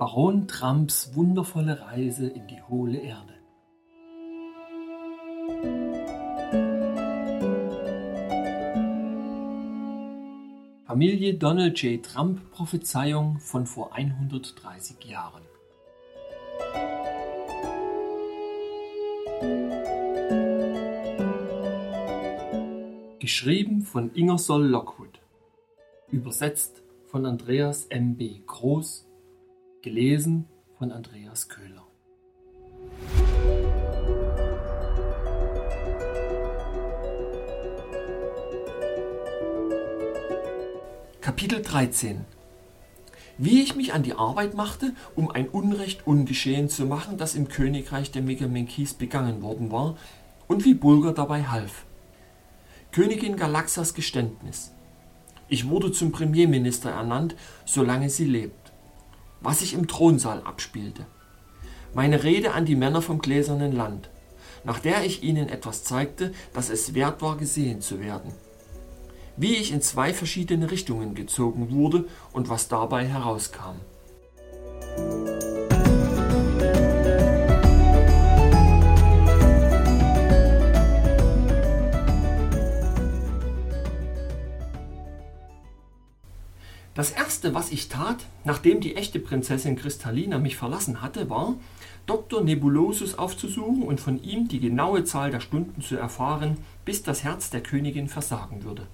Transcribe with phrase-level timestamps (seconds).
[0.00, 3.34] Baron Trumps wundervolle Reise in die hohle Erde.
[10.86, 12.02] Familie Donald J.
[12.02, 15.42] Trump Prophezeiung von vor 130 Jahren.
[23.18, 25.20] Geschrieben von Ingersoll Lockwood.
[26.10, 28.16] Übersetzt von Andreas M.
[28.16, 28.40] B.
[28.46, 29.09] Groß.
[29.82, 30.44] Gelesen
[30.76, 31.86] von Andreas Köhler.
[41.22, 42.26] Kapitel 13
[43.38, 47.48] Wie ich mich an die Arbeit machte, um ein Unrecht ungeschehen zu machen, das im
[47.48, 49.96] Königreich der Megamenkis begangen worden war,
[50.46, 51.86] und wie Bulger dabei half.
[52.92, 54.74] Königin Galaxas Geständnis.
[55.48, 58.59] Ich wurde zum Premierminister ernannt, solange sie lebt.
[59.40, 61.06] Was sich im Thronsaal abspielte.
[61.94, 64.10] Meine Rede an die Männer vom gläsernen Land,
[64.64, 68.32] nach der ich ihnen etwas zeigte, das es wert war, gesehen zu werden.
[69.36, 73.76] Wie ich in zwei verschiedene Richtungen gezogen wurde und was dabei herauskam.
[87.40, 91.54] Erste, was ich tat, nachdem die echte Prinzessin Kristallina mich verlassen hatte, war,
[92.04, 92.42] Dr.
[92.42, 97.48] Nebulosus aufzusuchen und von ihm die genaue Zahl der Stunden zu erfahren, bis das Herz
[97.48, 98.86] der Königin versagen würde.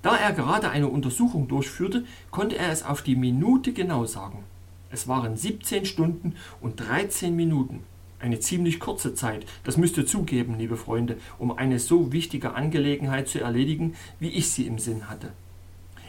[0.00, 4.42] Da er gerade eine Untersuchung durchführte, konnte er es auf die Minute genau sagen.
[4.90, 7.80] Es waren 17 Stunden und 13 Minuten.
[8.18, 13.28] Eine ziemlich kurze Zeit, das müsst ihr zugeben, liebe Freunde, um eine so wichtige Angelegenheit
[13.28, 15.32] zu erledigen, wie ich sie im Sinn hatte.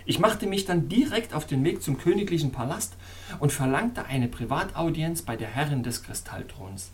[0.05, 2.95] Ich machte mich dann direkt auf den Weg zum königlichen Palast
[3.39, 6.91] und verlangte eine Privataudienz bei der Herrin des Kristallthrons.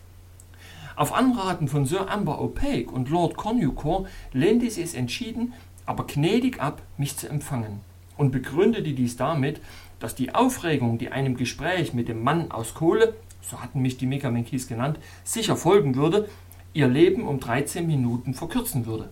[0.96, 5.54] Auf Anraten von Sir Amber O'Pake und Lord Cornucore lehnte sie es entschieden,
[5.86, 7.82] aber gnädig ab, mich zu empfangen
[8.18, 9.62] und begründete dies damit,
[10.00, 14.06] dass die Aufregung, die einem Gespräch mit dem Mann aus Kohle, so hatten mich die
[14.06, 16.28] Megamenkis genannt, sicher folgen würde,
[16.74, 19.10] ihr Leben um 13 Minuten verkürzen würde.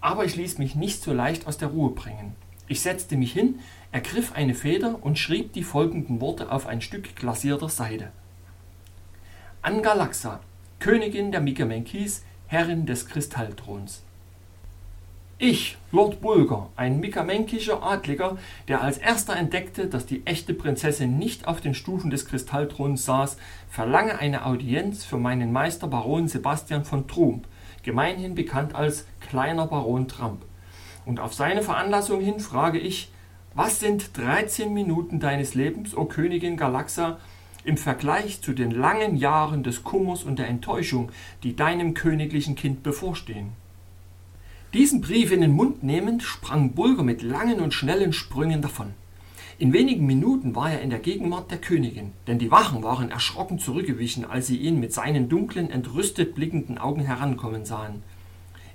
[0.00, 2.34] Aber ich ließ mich nicht so leicht aus der Ruhe bringen.
[2.68, 3.60] Ich setzte mich hin,
[3.92, 8.10] ergriff eine Feder und schrieb die folgenden Worte auf ein Stück glasierter Seide.
[9.62, 10.40] An Galaxa,
[10.80, 14.02] Königin der Mikamenkis, Herrin des Kristallthrons.
[15.38, 18.38] Ich, Lord Bulger, ein mikamenkischer Adliger,
[18.68, 23.36] der als erster entdeckte, dass die echte Prinzessin nicht auf den Stufen des Kristallthrons saß,
[23.68, 27.46] verlange eine Audienz für meinen Meister Baron Sebastian von Trump,
[27.82, 30.42] gemeinhin bekannt als kleiner Baron Trump.
[31.06, 33.10] Und auf seine Veranlassung hin frage ich,
[33.54, 37.18] was sind 13 Minuten deines Lebens, o Königin Galaxa,
[37.64, 41.10] im Vergleich zu den langen Jahren des Kummers und der Enttäuschung,
[41.42, 43.52] die deinem königlichen Kind bevorstehen?
[44.74, 48.92] Diesen Brief in den Mund nehmend, sprang Bulger mit langen und schnellen Sprüngen davon.
[49.58, 53.58] In wenigen Minuten war er in der Gegenwart der Königin, denn die Wachen waren erschrocken
[53.58, 58.02] zurückgewichen, als sie ihn mit seinen dunklen, entrüstet blickenden Augen herankommen sahen.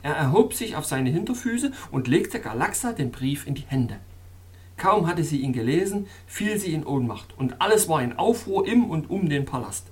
[0.03, 3.97] Er erhob sich auf seine Hinterfüße und legte Galaxa den Brief in die Hände.
[4.77, 8.89] Kaum hatte sie ihn gelesen, fiel sie in Ohnmacht, und alles war in Aufruhr im
[8.89, 9.87] und um den Palast.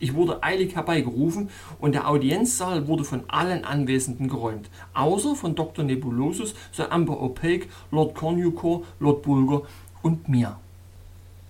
[0.00, 5.84] Ich wurde eilig herbeigerufen und der Audienzsaal wurde von allen Anwesenden geräumt, außer von Dr.
[5.84, 9.62] Nebulosus, Sir Amber O'Pake, Lord Cornucore, Lord Bulger
[10.02, 10.58] und mir.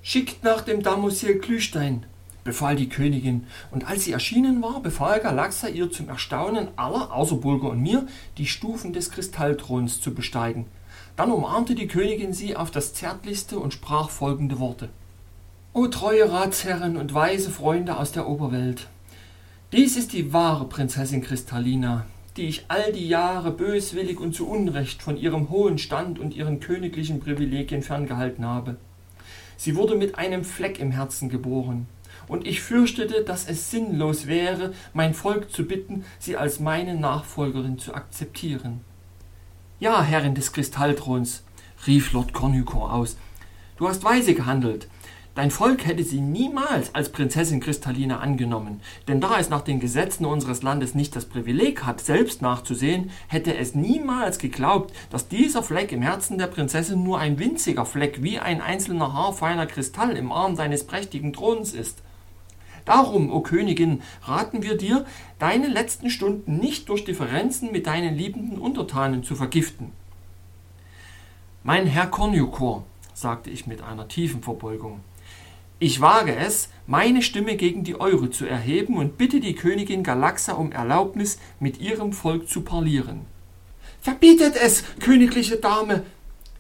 [0.03, 2.05] Schickt nach dem Damosil Glühstein,
[2.45, 7.37] befahl die Königin, und als sie erschienen war, befahl Galaxa ihr zum Erstaunen aller, außer
[7.37, 8.07] Bulger und mir,
[8.39, 10.67] die Stufen des Kristallthrons zu besteigen.
[11.17, 14.89] Dann umarmte die Königin sie auf das Zärtlichste und sprach folgende Worte.
[15.75, 18.89] O treue Ratsherren und weise Freunde aus der Oberwelt,
[19.73, 22.05] dies ist die wahre Prinzessin Kristallina,
[22.37, 26.61] die ich all die Jahre böswillig und zu Unrecht von ihrem hohen Stand und ihren
[26.61, 28.77] königlichen Privilegien ferngehalten habe.
[29.57, 31.87] Sie wurde mit einem Fleck im Herzen geboren,
[32.33, 37.79] und ich fürchtete, dass es sinnlos wäre, mein Volk zu bitten, sie als meine Nachfolgerin
[37.79, 38.81] zu akzeptieren.
[39.81, 41.43] Ja, Herrin des Kristallthrons,
[41.87, 43.19] rief Lord Cornucore aus,
[43.77, 44.89] du hast weise gehandelt.
[45.35, 50.25] Dein Volk hätte sie niemals als Prinzessin Kristallina angenommen, denn da es nach den Gesetzen
[50.25, 55.93] unseres Landes nicht das Privileg hat, selbst nachzusehen, hätte es niemals geglaubt, dass dieser Fleck
[55.93, 60.57] im Herzen der Prinzessin nur ein winziger Fleck wie ein einzelner haarfeiner Kristall im Arm
[60.57, 62.02] deines prächtigen Throns ist.
[62.85, 65.05] Darum, o Königin, raten wir dir,
[65.39, 69.93] deine letzten Stunden nicht durch Differenzen mit deinen liebenden Untertanen zu vergiften.
[71.63, 72.85] Mein Herr Konjunkor,
[73.15, 75.01] sagte ich mit einer tiefen Verbeugung,
[75.79, 80.55] Ich wage es, meine Stimme gegen die eure zu erheben und bitte die Königin Galaxa
[80.55, 83.23] um Erlaubnis, mit ihrem Volk zu parlieren.
[84.01, 86.03] Verbietet es, königliche Dame!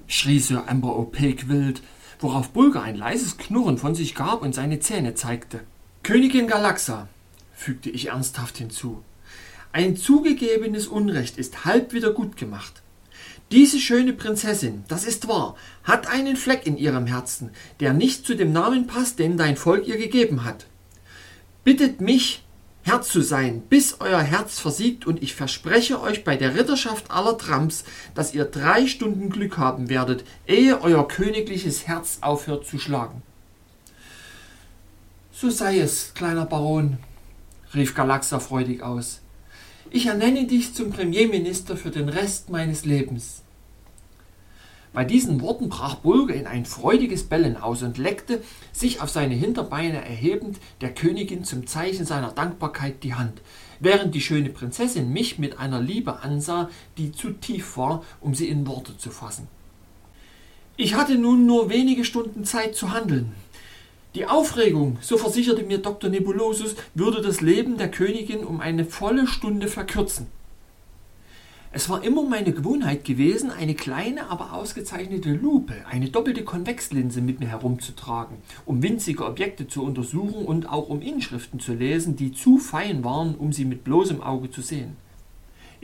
[0.07, 1.83] schrie Sir Amber O'Pake wild,
[2.21, 5.61] worauf Bulger ein leises Knurren von sich gab und seine Zähne zeigte.
[6.03, 7.07] Königin Galaxa,
[7.55, 9.05] fügte ich ernsthaft hinzu,
[9.71, 12.83] ein zugegebenes Unrecht ist halb wieder gut gemacht.
[13.53, 15.55] Diese schöne Prinzessin, das ist wahr,
[15.85, 19.87] hat einen Fleck in ihrem Herzen, der nicht zu dem Namen passt, den dein Volk
[19.87, 20.67] ihr gegeben hat.
[21.63, 22.43] Bittet mich,
[22.83, 27.39] Herr zu sein, bis euer Herz versiegt, und ich verspreche euch bei der Ritterschaft aller
[27.39, 27.85] Trams,
[28.17, 33.23] dass ihr drei Stunden Glück haben werdet, ehe euer königliches Herz aufhört zu schlagen.
[35.43, 36.99] So sei es, kleiner Baron,
[37.75, 39.23] rief Galaxa freudig aus.
[39.91, 43.43] Ich ernenne dich zum Premierminister für den Rest meines Lebens.
[44.93, 48.41] Bei diesen Worten brach Bulger in ein freudiges Bellen aus und leckte,
[48.71, 53.43] sich auf seine Hinterbeine erhebend, der Königin zum Zeichen seiner Dankbarkeit die Hand,
[53.81, 58.47] während die schöne Prinzessin mich mit einer Liebe ansah, die zu tief war, um sie
[58.47, 59.49] in Worte zu fassen.
[60.77, 63.35] Ich hatte nun nur wenige Stunden Zeit zu handeln.
[64.15, 66.11] Die Aufregung, so versicherte mir Dr.
[66.11, 70.27] Nebulosus, würde das Leben der Königin um eine volle Stunde verkürzen.
[71.75, 77.41] Es war immer meine Gewohnheit gewesen, eine kleine, aber ausgezeichnete Lupe, eine doppelte Konvexlinse mit
[77.41, 78.37] mir herumzutragen,
[78.67, 83.35] um winzige Objekte zu untersuchen und auch um Inschriften zu lesen, die zu fein waren,
[83.35, 84.99] um sie mit bloßem Auge zu sehen.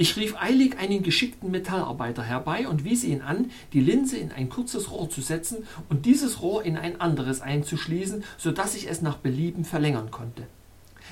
[0.01, 4.49] Ich rief eilig einen geschickten Metallarbeiter herbei und wies ihn an, die Linse in ein
[4.49, 9.03] kurzes Rohr zu setzen und dieses Rohr in ein anderes einzuschließen, so dass ich es
[9.03, 10.45] nach Belieben verlängern konnte.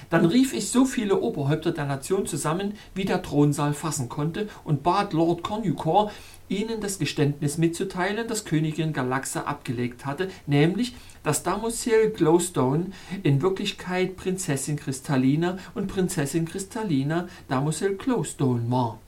[0.09, 4.85] Dann rief ich so viele Oberhäupter der Nation zusammen, wie der Thronsaal fassen konnte, und
[4.85, 6.13] bat Lord Cornucore,
[6.49, 10.95] ihnen das Geständnis mitzuteilen, das Königin Galaxa abgelegt hatte, nämlich,
[11.27, 12.93] dass Damosil Glowstone
[13.25, 19.01] in Wirklichkeit Prinzessin Kristallina und Prinzessin Kristallina Damosil Glowstone war.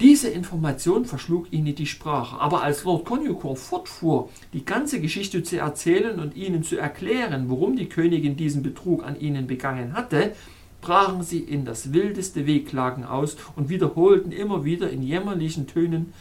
[0.00, 5.58] Diese Information verschlug ihnen die Sprache, aber als Lord Conjucore fortfuhr, die ganze Geschichte zu
[5.58, 10.32] erzählen und ihnen zu erklären, warum die Königin diesen Betrug an ihnen begangen hatte,
[10.80, 16.14] brachen sie in das wildeste Wehklagen aus und wiederholten immer wieder in jämmerlichen Tönen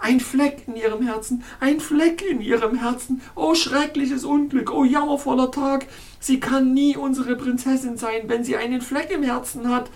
[0.00, 5.50] ein Fleck in ihrem Herzen, ein Fleck in ihrem Herzen, oh schreckliches Unglück, oh jammervoller
[5.50, 5.86] Tag,
[6.20, 9.90] sie kann nie unsere Prinzessin sein, wenn sie einen Fleck im Herzen hat.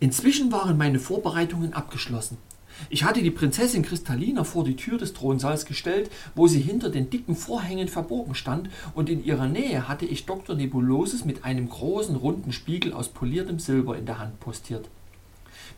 [0.00, 2.38] Inzwischen waren meine Vorbereitungen abgeschlossen.
[2.90, 7.10] Ich hatte die Prinzessin Kristallina vor die Tür des Thronsaals gestellt, wo sie hinter den
[7.10, 10.54] dicken Vorhängen verborgen stand, und in ihrer Nähe hatte ich Dr.
[10.54, 14.88] Nebulosus mit einem großen runden Spiegel aus poliertem Silber in der Hand postiert.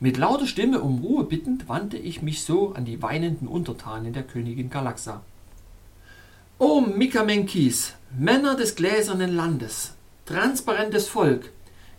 [0.03, 4.23] Mit lauter Stimme um Ruhe bittend wandte ich mich so an die weinenden Untertanen der
[4.23, 5.21] Königin Galaxa.
[6.59, 9.93] O Mikamenkis, Männer des gläsernen Landes,
[10.25, 11.53] transparentes Volk,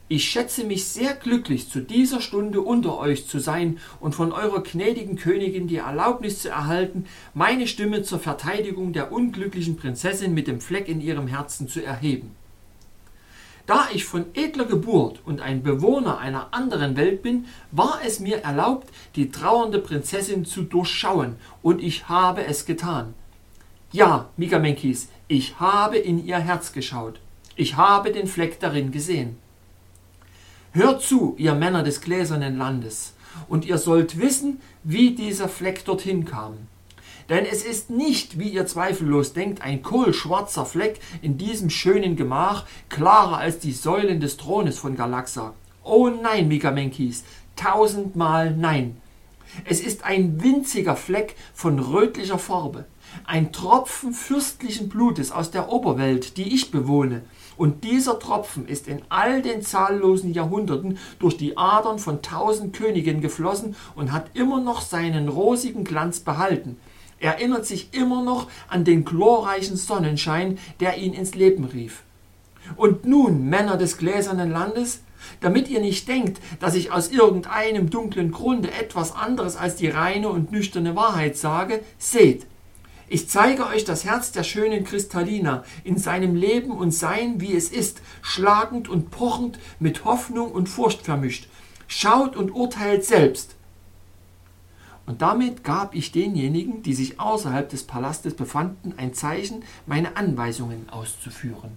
[0.08, 4.64] ich schätze mich sehr glücklich, zu dieser Stunde unter euch zu sein und von eurer
[4.64, 7.06] gnädigen Königin die Erlaubnis zu erhalten,
[7.36, 12.36] meine Stimme zur Verteidigung der unglücklichen Prinzessin mit dem Fleck in ihrem Herzen zu erheben.
[13.66, 18.38] Da ich von edler Geburt und ein Bewohner einer anderen Welt bin, war es mir
[18.44, 23.14] erlaubt, die trauernde Prinzessin zu durchschauen, und ich habe es getan.
[23.92, 27.20] Ja, Megamenkis, ich habe in ihr Herz geschaut.
[27.56, 29.38] Ich habe den Fleck darin gesehen.
[30.72, 33.14] Hört zu, ihr Männer des gläsernen Landes,
[33.48, 36.68] und ihr sollt wissen, wie dieser Fleck dorthin kam.
[37.32, 42.66] Denn es ist nicht, wie ihr zweifellos denkt, ein kohlschwarzer Fleck in diesem schönen Gemach,
[42.90, 45.54] klarer als die Säulen des Thrones von Galaxa.
[45.82, 47.24] Oh nein, Megamenkis,
[47.56, 48.98] tausendmal nein.
[49.64, 52.84] Es ist ein winziger Fleck von rötlicher Farbe,
[53.24, 57.22] ein Tropfen fürstlichen Blutes aus der Oberwelt, die ich bewohne,
[57.56, 63.22] und dieser Tropfen ist in all den zahllosen Jahrhunderten durch die Adern von tausend Königen
[63.22, 66.76] geflossen und hat immer noch seinen rosigen Glanz behalten.
[67.22, 72.04] Erinnert sich immer noch an den glorreichen Sonnenschein, der ihn ins Leben rief.
[72.76, 75.02] Und nun, Männer des gläsernen Landes,
[75.40, 80.30] damit ihr nicht denkt, dass ich aus irgendeinem dunklen Grunde etwas anderes als die reine
[80.30, 82.48] und nüchterne Wahrheit sage, seht,
[83.14, 87.70] ich zeige euch das Herz der schönen Kristallina in seinem Leben und Sein, wie es
[87.70, 91.50] ist, schlagend und pochend, mit Hoffnung und Furcht vermischt.
[91.88, 93.56] Schaut und urteilt selbst.
[95.06, 100.90] Und damit gab ich denjenigen, die sich außerhalb des Palastes befanden, ein Zeichen, meine Anweisungen
[100.90, 101.72] auszuführen.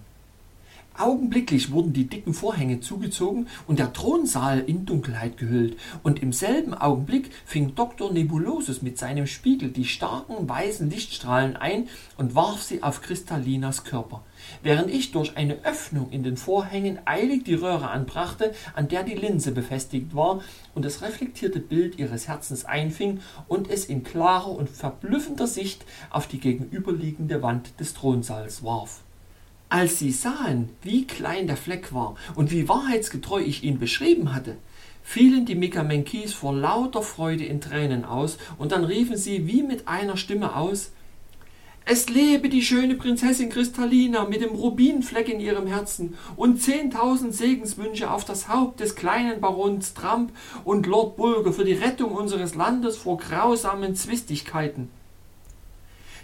[0.97, 6.73] Augenblicklich wurden die dicken Vorhänge zugezogen und der Thronsaal in Dunkelheit gehüllt, und im selben
[6.73, 8.13] Augenblick fing Dr.
[8.13, 14.23] Nebulosus mit seinem Spiegel die starken weißen Lichtstrahlen ein und warf sie auf Kristallinas Körper,
[14.63, 19.15] während ich durch eine Öffnung in den Vorhängen eilig die Röhre anbrachte, an der die
[19.15, 20.41] Linse befestigt war
[20.73, 26.27] und das reflektierte Bild ihres Herzens einfing und es in klarer und verblüffender Sicht auf
[26.27, 29.01] die gegenüberliegende Wand des Thronsaals warf.
[29.69, 34.57] Als sie sahen, wie klein der Fleck war und wie wahrheitsgetreu ich ihn beschrieben hatte,
[35.05, 39.87] fielen die Mikamenkis vor lauter Freude in Tränen aus, und dann riefen sie wie mit
[39.87, 40.91] einer Stimme aus
[41.87, 48.09] Es lebe die schöne Prinzessin Kristallina mit dem Rubinfleck in ihrem Herzen und zehntausend Segenswünsche
[48.09, 50.31] auf das Haupt des kleinen Barons Trump
[50.63, 54.89] und Lord Bulger für die Rettung unseres Landes vor grausamen Zwistigkeiten.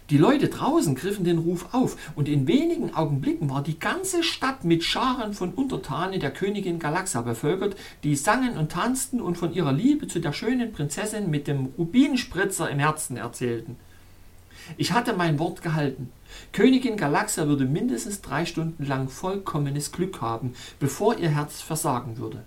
[0.10, 4.66] Die Leute draußen griffen den Ruf auf, und in wenigen Augenblicken war die ganze Stadt
[4.66, 9.72] mit Scharen von Untertanen der Königin Galaxa bevölkert, die sangen und tanzten und von ihrer
[9.72, 13.78] Liebe zu der schönen Prinzessin mit dem Rubinspritzer im Herzen erzählten.
[14.78, 16.12] Ich hatte mein Wort gehalten.
[16.54, 22.44] Königin Galaxa würde mindestens drei Stunden lang vollkommenes Glück haben, bevor ihr Herz versagen würde.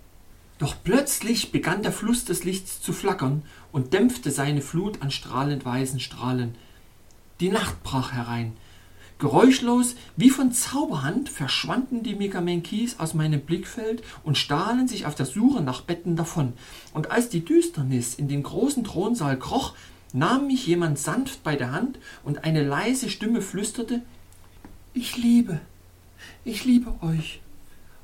[0.57, 5.65] Doch plötzlich begann der Fluss des Lichts zu flackern und dämpfte seine Flut an strahlend
[5.65, 6.55] weißen Strahlen.
[7.41, 8.53] Die Nacht brach herein.
[9.17, 15.25] Geräuschlos, wie von Zauberhand, verschwanden die Megamenkis aus meinem Blickfeld und stahlen sich auf der
[15.25, 16.53] Suche nach Betten davon.
[16.93, 19.73] Und als die Düsternis in den großen Thronsaal kroch,
[20.15, 24.01] nahm mich jemand sanft bei der Hand und eine leise Stimme flüsterte
[24.93, 25.59] Ich liebe,
[26.45, 27.41] ich liebe euch.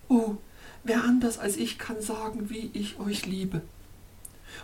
[0.10, 0.36] Oh,
[0.84, 3.62] wer anders als ich kann sagen, wie ich euch liebe.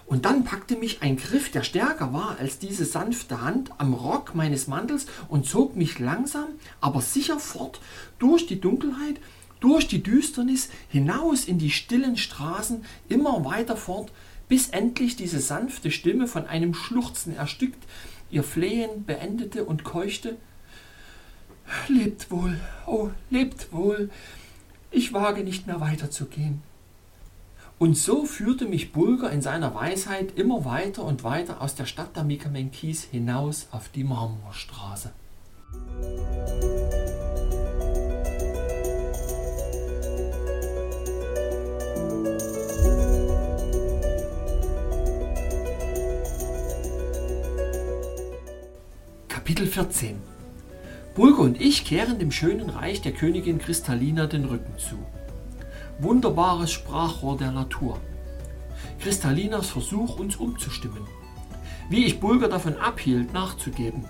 [0.06, 4.36] Und dann packte mich ein Griff, der stärker war als diese sanfte Hand, am Rock
[4.36, 6.48] meines Mantels und zog mich langsam,
[6.82, 7.80] aber sicher fort
[8.20, 9.22] durch die Dunkelheit,
[9.62, 14.12] durch die Düsternis, hinaus in die stillen Straßen, immer weiter fort,
[14.48, 17.84] bis endlich diese sanfte Stimme von einem Schluchzen erstickt,
[18.30, 20.38] ihr Flehen beendete und keuchte
[21.88, 24.10] Lebt wohl, oh, lebt wohl,
[24.90, 26.62] ich wage nicht mehr weiterzugehen.
[27.78, 32.16] Und so führte mich Bulger in seiner Weisheit immer weiter und weiter aus der Stadt
[32.16, 35.12] der Mikamenkis hinaus auf die Marmorstraße.
[49.48, 50.18] Kapitel 14
[51.16, 54.98] Bulger und ich kehren dem schönen Reich der Königin Kristallina den Rücken zu
[56.00, 57.98] wunderbares Sprachrohr der Natur.
[59.00, 61.08] Kristallinas Versuch, uns umzustimmen.
[61.90, 64.04] Wie ich Bulger davon abhielt, nachzugeben.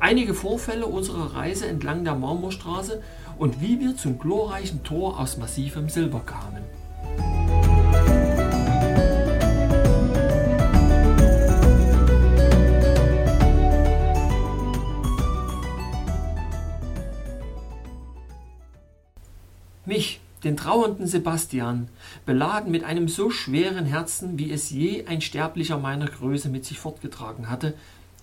[0.00, 3.02] Einige Vorfälle unserer Reise entlang der Marmorstraße
[3.36, 6.64] und wie wir zum glorreichen Tor aus massivem Silber kamen.
[19.88, 21.88] Mich, den trauernden Sebastian,
[22.26, 26.78] beladen mit einem so schweren Herzen, wie es je ein Sterblicher meiner Größe mit sich
[26.78, 27.72] fortgetragen hatte,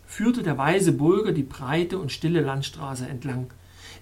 [0.06, 3.48] führte der weise Bulger die breite und stille Landstraße entlang,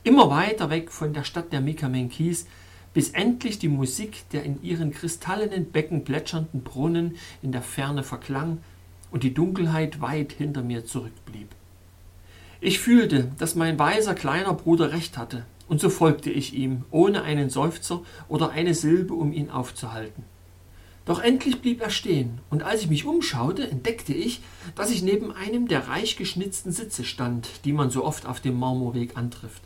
[0.04, 2.48] immer weiter weg von der Stadt der Mikamenkis,
[2.94, 8.58] bis endlich die Musik der in ihren kristallenen Becken plätschernden Brunnen in der Ferne verklang
[9.10, 11.48] und die Dunkelheit weit hinter mir zurückblieb.
[12.60, 17.24] Ich fühlte, dass mein weiser kleiner Bruder recht hatte, und so folgte ich ihm, ohne
[17.24, 20.24] einen Seufzer oder eine Silbe, um ihn aufzuhalten.
[21.04, 24.42] Doch endlich blieb er stehen, und als ich mich umschaute, entdeckte ich,
[24.76, 28.60] dass ich neben einem der reich geschnitzten Sitze stand, die man so oft auf dem
[28.60, 29.64] Marmorweg antrifft.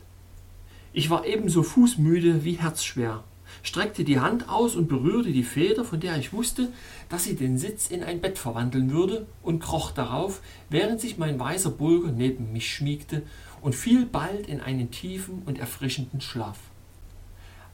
[0.94, 3.22] Ich war ebenso fußmüde wie herzschwer,
[3.62, 6.72] streckte die Hand aus und berührte die Feder, von der ich wusste,
[7.10, 11.38] dass sie den Sitz in ein Bett verwandeln würde, und kroch darauf, während sich mein
[11.38, 13.24] weißer Bulger neben mich schmiegte
[13.60, 16.58] und fiel bald in einen tiefen und erfrischenden Schlaf.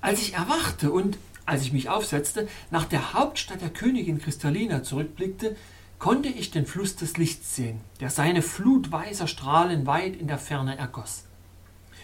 [0.01, 5.57] Als ich erwachte und, als ich mich aufsetzte, nach der Hauptstadt der Königin Kristallina zurückblickte,
[5.99, 10.39] konnte ich den Fluss des Lichts sehen, der seine Flut weißer Strahlen weit in der
[10.39, 11.25] Ferne ergoss.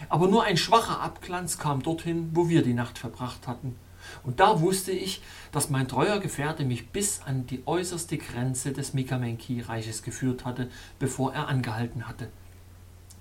[0.09, 3.77] Aber nur ein schwacher Abglanz kam dorthin, wo wir die Nacht verbracht hatten.
[4.23, 5.21] Und da wusste ich,
[5.53, 11.35] dass mein treuer Gefährte mich bis an die äußerste Grenze des Mikamenki-Reiches geführt hatte, bevor
[11.35, 12.29] er angehalten hatte.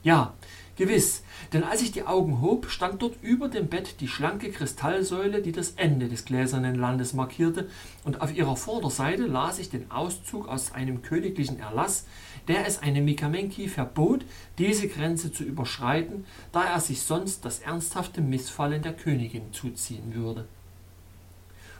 [0.01, 0.33] Ja,
[0.77, 5.41] gewiss, denn als ich die Augen hob, stand dort über dem Bett die schlanke Kristallsäule,
[5.41, 7.67] die das Ende des gläsernen Landes markierte,
[8.05, 12.05] und auf ihrer Vorderseite las ich den Auszug aus einem königlichen Erlass,
[12.47, 14.23] der es einem Mikamenki verbot,
[14.57, 20.47] diese Grenze zu überschreiten, da er sich sonst das ernsthafte Missfallen der Königin zuziehen würde.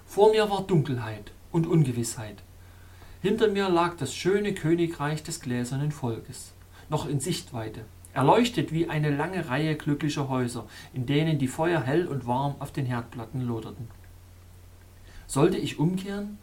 [0.05, 2.43] Vor mir war Dunkelheit und Ungewissheit.
[3.21, 6.51] Hinter mir lag das schöne Königreich des gläsernen Volkes,
[6.89, 12.07] noch in Sichtweite, erleuchtet wie eine lange Reihe glücklicher Häuser, in denen die Feuer hell
[12.07, 13.87] und warm auf den Herdplatten loderten.
[15.27, 16.37] Sollte ich umkehren?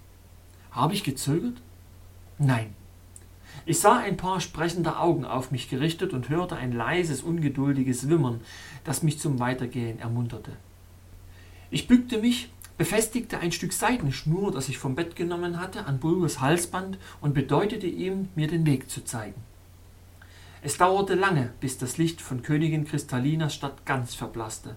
[0.70, 1.60] Habe ich gezögert?
[2.38, 2.74] Nein.
[3.64, 8.40] Ich sah ein paar sprechende Augen auf mich gerichtet und hörte ein leises, ungeduldiges Wimmern,
[8.84, 10.52] das mich zum Weitergehen ermunterte.
[11.70, 16.40] Ich bückte mich befestigte ein Stück Seidenschnur, das ich vom Bett genommen hatte, an Bulgers
[16.40, 19.40] Halsband und bedeutete ihm, mir den Weg zu zeigen.
[20.66, 24.74] Es dauerte lange, bis das Licht von Königin Kristallinas Stadt ganz verblasste.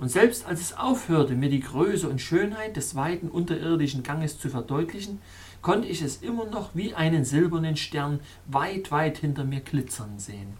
[0.00, 4.48] Und selbst als es aufhörte, mir die Größe und Schönheit des weiten unterirdischen Ganges zu
[4.48, 5.22] verdeutlichen,
[5.62, 10.54] konnte ich es immer noch wie einen silbernen Stern weit, weit hinter mir glitzern sehen.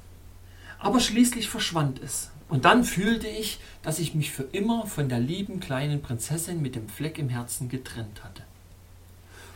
[0.79, 5.19] Aber schließlich verschwand es, und dann fühlte ich, dass ich mich für immer von der
[5.19, 8.45] lieben kleinen Prinzessin mit dem Fleck im Herzen getrennt hatte.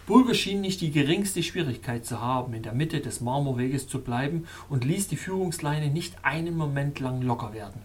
[0.05, 4.49] Bulger schien nicht die geringste Schwierigkeit zu haben, in der Mitte des Marmorweges zu bleiben
[4.69, 7.83] und ließ die Führungsleine nicht einen Moment lang locker werden.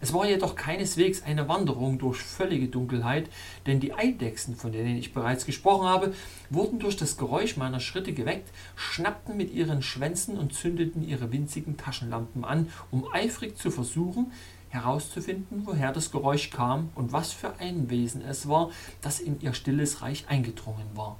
[0.00, 3.28] Es war jedoch keineswegs eine Wanderung durch völlige Dunkelheit,
[3.66, 6.14] denn die Eidechsen, von denen ich bereits gesprochen habe,
[6.48, 11.76] wurden durch das Geräusch meiner Schritte geweckt, schnappten mit ihren Schwänzen und zündeten ihre winzigen
[11.76, 14.30] Taschenlampen an, um eifrig zu versuchen,
[14.76, 19.52] herauszufinden, woher das Geräusch kam und was für ein Wesen es war, das in ihr
[19.52, 21.18] stilles Reich eingedrungen war.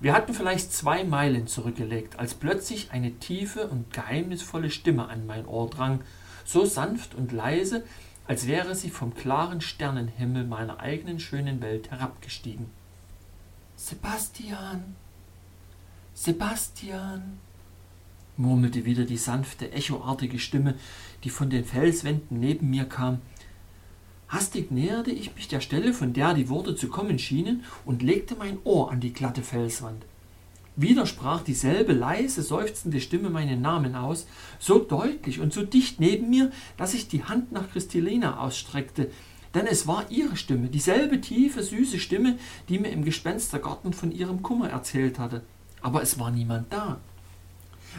[0.00, 5.44] Wir hatten vielleicht zwei Meilen zurückgelegt, als plötzlich eine tiefe und geheimnisvolle Stimme an mein
[5.44, 6.00] Ohr drang,
[6.44, 7.84] so sanft und leise,
[8.26, 12.70] als wäre sie vom klaren Sternenhimmel meiner eigenen schönen Welt herabgestiegen.
[13.74, 14.96] Sebastian,
[16.14, 17.38] Sebastian,
[18.38, 20.74] murmelte wieder die sanfte, echoartige Stimme,
[21.24, 23.18] die von den Felswänden neben mir kam.
[24.28, 28.36] Hastig näherte ich mich der Stelle, von der die Worte zu kommen schienen, und legte
[28.36, 30.04] mein Ohr an die glatte Felswand.
[30.76, 34.26] Wieder sprach dieselbe leise, seufzende Stimme meinen Namen aus,
[34.60, 39.10] so deutlich und so dicht neben mir, dass ich die Hand nach Christelina ausstreckte,
[39.54, 44.42] denn es war ihre Stimme, dieselbe tiefe, süße Stimme, die mir im Gespenstergarten von ihrem
[44.42, 45.42] Kummer erzählt hatte.
[45.80, 47.00] Aber es war niemand da.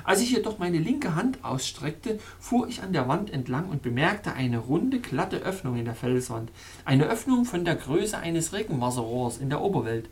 [0.03, 4.33] Als ich jedoch meine linke Hand ausstreckte, fuhr ich an der Wand entlang und bemerkte
[4.33, 6.51] eine runde, glatte Öffnung in der Felswand,
[6.85, 10.09] eine Öffnung von der Größe eines Regenwasserrohrs in der Oberwelt.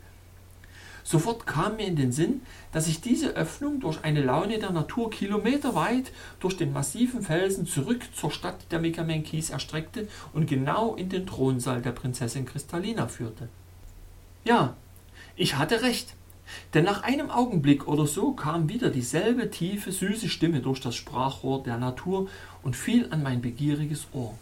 [1.08, 5.08] Sofort kam mir in den Sinn, dass sich diese Öffnung durch eine Laune der Natur
[5.08, 11.26] kilometerweit durch den massiven Felsen zurück zur Stadt der Megamenkis erstreckte und genau in den
[11.26, 13.48] Thronsaal der Prinzessin Kristallina führte.
[14.44, 14.76] Ja,
[15.34, 16.14] ich hatte recht.
[16.74, 21.62] Denn nach einem Augenblick oder so kam wieder dieselbe tiefe, süße Stimme durch das Sprachrohr
[21.62, 22.28] der Natur
[22.62, 24.34] und fiel an mein begieriges Ohr.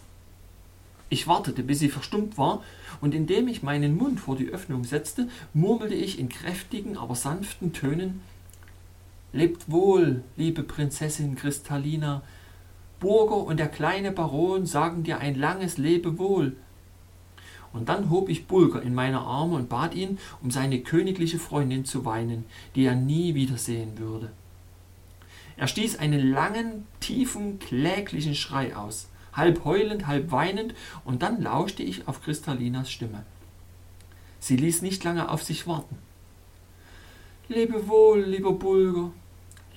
[1.09, 2.63] Ich wartete, bis sie verstummt war,
[2.99, 7.71] und indem ich meinen Mund vor die Öffnung setzte, murmelte ich in kräftigen, aber sanften
[7.71, 8.21] Tönen
[9.33, 12.21] Lebt wohl, liebe Prinzessin Kristallina.
[12.99, 16.55] Burger und der kleine Baron sagen dir ein langes Lebewohl.
[17.77, 21.85] Und dann hob ich Bulger in meine Arme und bat ihn, um seine königliche Freundin
[21.85, 24.31] zu weinen, die er nie wiedersehen würde.
[25.55, 30.73] Er stieß einen langen, tiefen, kläglichen Schrei aus halb heulend, halb weinend,
[31.05, 33.23] und dann lauschte ich auf Kristallinas Stimme.
[34.39, 35.97] Sie ließ nicht lange auf sich warten.
[37.47, 39.11] Lebe wohl, lieber Bulger,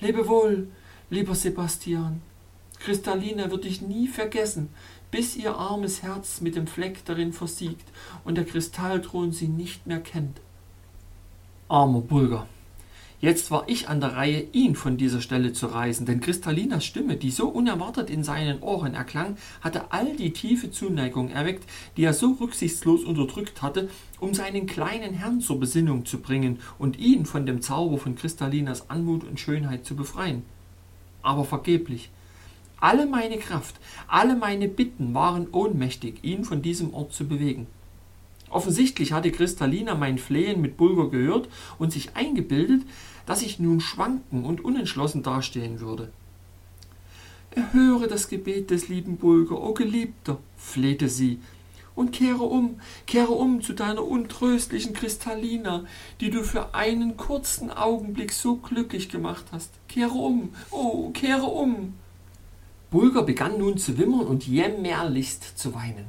[0.01, 0.67] lebe wohl,
[1.09, 2.21] lieber Sebastian.
[2.79, 4.69] Kristallina wird dich nie vergessen,
[5.11, 7.87] bis ihr armes Herz mit dem Fleck darin versiegt
[8.23, 10.39] und der Kristallthron sie nicht mehr kennt.
[11.67, 12.47] Armer Bulger,
[13.21, 17.17] Jetzt war ich an der Reihe, ihn von dieser Stelle zu reißen, denn Kristallinas Stimme,
[17.17, 21.63] die so unerwartet in seinen Ohren erklang, hatte all die tiefe Zuneigung erweckt,
[21.97, 26.97] die er so rücksichtslos unterdrückt hatte, um seinen kleinen Herrn zur Besinnung zu bringen und
[26.97, 30.41] ihn von dem Zauber von Kristallinas Anmut und Schönheit zu befreien.
[31.21, 32.09] Aber vergeblich.
[32.81, 33.75] Alle meine Kraft,
[34.07, 37.67] alle meine Bitten waren ohnmächtig, ihn von diesem Ort zu bewegen.
[38.49, 42.81] Offensichtlich hatte Kristallina mein Flehen mit Bulger gehört und sich eingebildet,
[43.27, 46.11] dass ich nun schwanken und unentschlossen dastehen würde.
[47.51, 51.39] Erhöre das Gebet des lieben Bulger, o oh Geliebter, flehte sie,
[51.93, 55.85] und kehre um, kehre um zu deiner untröstlichen Kristallina,
[56.19, 59.69] die du für einen kurzen Augenblick so glücklich gemacht hast.
[59.87, 61.93] Kehre um, oh, kehre um.
[62.91, 66.07] Bulger begann nun zu wimmern und jämmerlichst zu weinen.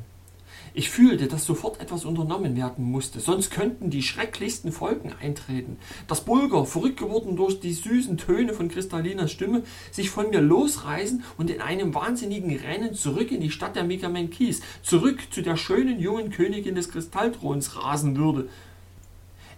[0.75, 5.77] Ich fühlte, dass sofort etwas unternommen werden musste, sonst könnten die schrecklichsten Folgen eintreten.
[6.09, 11.23] Dass Bulger, verrückt geworden durch die süßen Töne von Kristallinas Stimme, sich von mir losreißen
[11.39, 16.01] und in einem wahnsinnigen Rennen zurück in die Stadt der Megamenkis, zurück zu der schönen
[16.01, 18.49] jungen Königin des Kristallthrons rasen würde.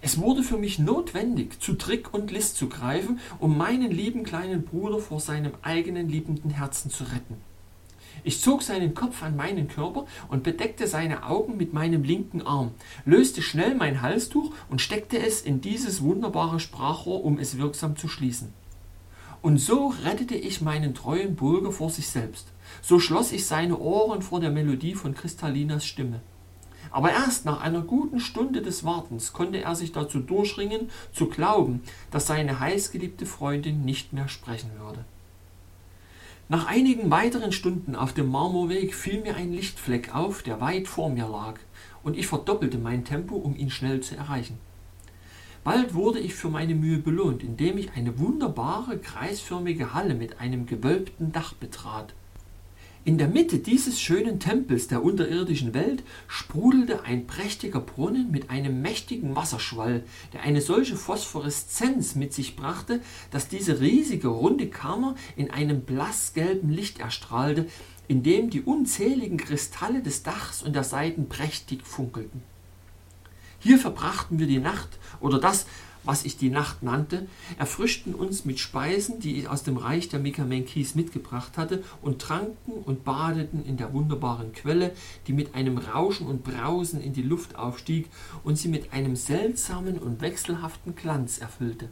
[0.05, 4.63] Es wurde für mich notwendig, zu Trick und List zu greifen, um meinen lieben kleinen
[4.63, 7.39] Bruder vor seinem eigenen liebenden Herzen zu retten.
[8.23, 12.73] Ich zog seinen Kopf an meinen Körper und bedeckte seine Augen mit meinem linken Arm,
[13.07, 18.07] löste schnell mein Halstuch und steckte es in dieses wunderbare Sprachrohr, um es wirksam zu
[18.07, 18.53] schließen.
[19.41, 22.49] Und so rettete ich meinen treuen Bulger vor sich selbst.
[22.83, 26.21] So schloss ich seine Ohren vor der Melodie von Kristallinas Stimme.
[26.95, 31.83] Aber erst nach einer guten Stunde des Wartens konnte er sich dazu durchringen, zu glauben,
[32.13, 35.05] dass seine heißgeliebte Freundin nicht mehr sprechen würde.
[36.49, 41.11] Nach einigen weiteren Stunden auf dem Marmorweg fiel mir ein Lichtfleck auf, der weit vor
[41.11, 41.55] mir lag,
[42.05, 44.57] und ich verdoppelte mein Tempo, um ihn schnell zu erreichen.
[45.65, 50.65] Bald wurde ich für meine Mühe belohnt, indem ich eine wunderbare kreisförmige Halle mit einem
[50.65, 52.15] gewölbten Dach betrat.
[53.07, 58.81] In der Mitte dieses schönen Tempels der unterirdischen Welt sprudelte ein prächtiger Brunnen mit einem
[58.81, 65.51] mächtigen Wasserschwall, der eine solche Phosphoreszenz mit sich brachte, dass diese riesige runde Kammer in
[65.51, 67.67] einem blassgelben Licht erstrahlte,
[68.09, 72.43] in dem die unzähligen Kristalle des Dachs und der Seiten prächtig funkelten.
[73.59, 75.67] Hier verbrachten wir die Nacht oder das,
[76.05, 77.27] was ich die Nacht nannte,
[77.59, 82.73] erfrischten uns mit Speisen, die ich aus dem Reich der Mikamenkis mitgebracht hatte, und tranken
[82.85, 84.93] und badeten in der wunderbaren Quelle,
[85.27, 88.09] die mit einem Rauschen und Brausen in die Luft aufstieg
[88.43, 91.89] und sie mit einem seltsamen und wechselhaften Glanz erfüllte.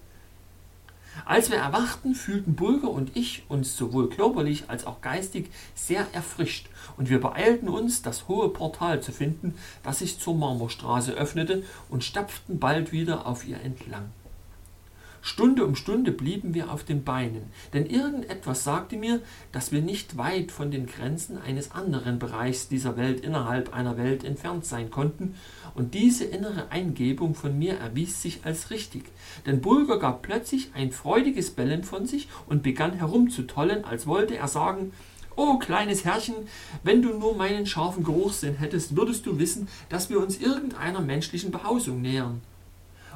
[1.25, 6.69] Als wir erwachten, fühlten Bulger und ich uns sowohl körperlich als auch geistig sehr erfrischt,
[6.97, 12.05] und wir beeilten uns, das hohe Portal zu finden, das sich zur Marmorstraße öffnete, und
[12.05, 14.11] stapften bald wieder auf ihr entlang.
[15.25, 19.21] Stunde um Stunde blieben wir auf den Beinen, denn irgendetwas sagte mir,
[19.53, 24.25] dass wir nicht weit von den Grenzen eines anderen Bereichs dieser Welt innerhalb einer Welt
[24.25, 25.37] entfernt sein konnten,
[25.75, 29.05] und diese innere Eingebung von mir erwies sich als richtig,
[29.47, 34.49] denn Bulger gab plötzlich ein freudiges Bellen von sich und begann herumzutollen, als wollte er
[34.49, 34.93] sagen,
[35.35, 36.35] Oh, kleines Herrchen,
[36.83, 41.51] wenn du nur meinen scharfen Geruchssinn hättest, würdest du wissen, dass wir uns irgendeiner menschlichen
[41.51, 42.43] Behausung nähern.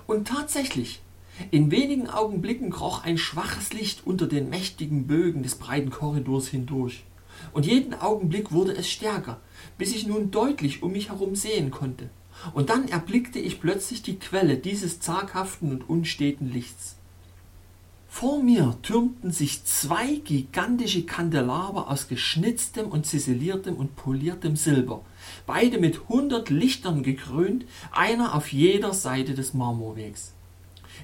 [0.06, 1.02] Und tatsächlich,
[1.50, 7.04] in wenigen Augenblicken kroch ein schwaches Licht unter den mächtigen Bögen des breiten Korridors hindurch.
[7.52, 9.40] Und jeden Augenblick wurde es stärker,
[9.78, 12.08] bis ich nun deutlich um mich herum sehen konnte.
[12.54, 16.96] Und dann erblickte ich plötzlich die Quelle dieses zaghaften und unsteten Lichts.
[18.08, 25.02] Vor mir türmten sich zwei gigantische Kandelaber aus geschnitztem und ziseliertem und poliertem Silber,
[25.44, 30.32] beide mit hundert Lichtern gekrönt, einer auf jeder Seite des Marmorwegs.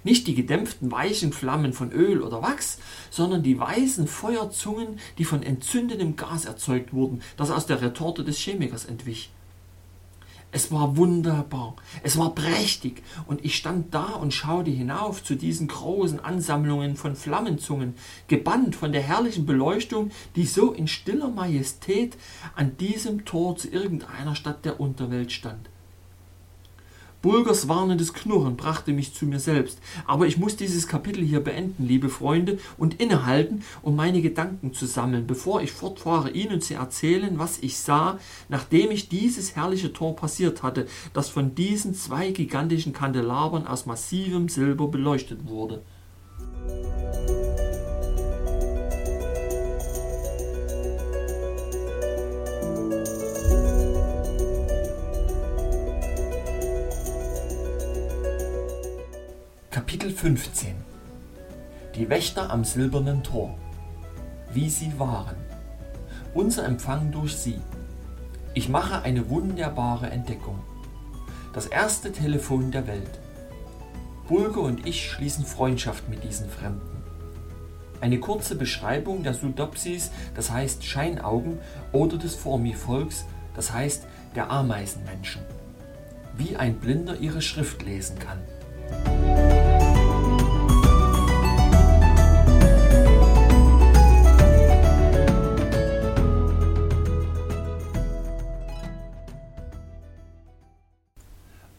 [0.05, 2.78] Nicht die gedämpften weichen Flammen von Öl oder Wachs,
[3.11, 8.38] sondern die weißen Feuerzungen, die von entzündetem Gas erzeugt wurden, das aus der Retorte des
[8.38, 9.31] Chemikers entwich.
[10.55, 15.66] Es war wunderbar, es war prächtig, und ich stand da und schaute hinauf zu diesen
[15.66, 17.94] großen Ansammlungen von Flammenzungen,
[18.28, 22.18] gebannt von der herrlichen Beleuchtung, die so in stiller Majestät
[22.55, 25.70] an diesem Tor zu irgendeiner Stadt der Unterwelt stand.
[27.22, 29.78] Bulgers warnendes Knurren brachte mich zu mir selbst.
[30.06, 34.87] Aber ich muss dieses Kapitel hier beenden, liebe Freunde, und innehalten, um meine Gedanken zu
[34.87, 40.16] sammeln, bevor ich fortfahre, Ihnen zu erzählen, was ich sah, nachdem ich dieses herrliche Tor
[40.16, 45.82] passiert hatte, das von diesen zwei gigantischen Kandelabern aus massivem Silber beleuchtet wurde.
[59.72, 60.74] Kapitel 15
[61.94, 63.56] Die Wächter am silbernen Tor
[64.52, 65.37] Wie sie waren.
[66.35, 67.58] Unser Empfang durch sie.
[68.52, 70.58] Ich mache eine wunderbare Entdeckung.
[71.54, 73.18] Das erste Telefon der Welt.
[74.28, 77.02] Bulge und ich schließen Freundschaft mit diesen Fremden.
[78.02, 81.58] Eine kurze Beschreibung der Sudopsis, das heißt Scheinaugen,
[81.92, 83.24] oder des Formivolks,
[83.56, 84.06] das heißt
[84.37, 85.40] der Ameisenmenschen.
[86.37, 88.42] Wie ein Blinder ihre Schrift lesen kann.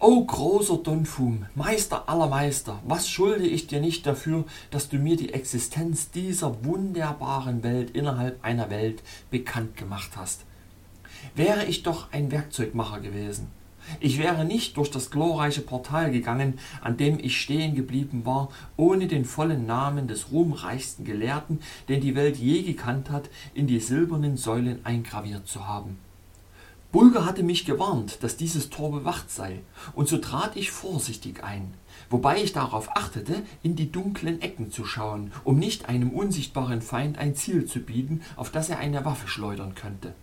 [0.06, 5.16] O großer Donfum, Meister aller Meister, was schulde ich dir nicht dafür, dass du mir
[5.16, 10.44] die Existenz dieser wunderbaren Welt innerhalb einer Welt bekannt gemacht hast?
[11.36, 13.48] Wäre ich doch ein Werkzeugmacher gewesen.
[14.02, 19.08] Ich wäre nicht durch das glorreiche Portal gegangen, an dem ich stehen geblieben war, ohne
[19.08, 24.36] den vollen Namen des ruhmreichsten Gelehrten, den die Welt je gekannt hat, in die silbernen
[24.36, 25.98] Säulen eingraviert zu haben.
[26.94, 29.62] Bulger hatte mich gewarnt, dass dieses Tor bewacht sei,
[29.96, 31.74] und so trat ich vorsichtig ein,
[32.12, 37.18] wobei ich darauf achtete, in die dunklen Ecken zu schauen, um nicht einem unsichtbaren Feind
[37.18, 40.14] ein Ziel zu bieten, auf das er eine Waffe schleudern könnte.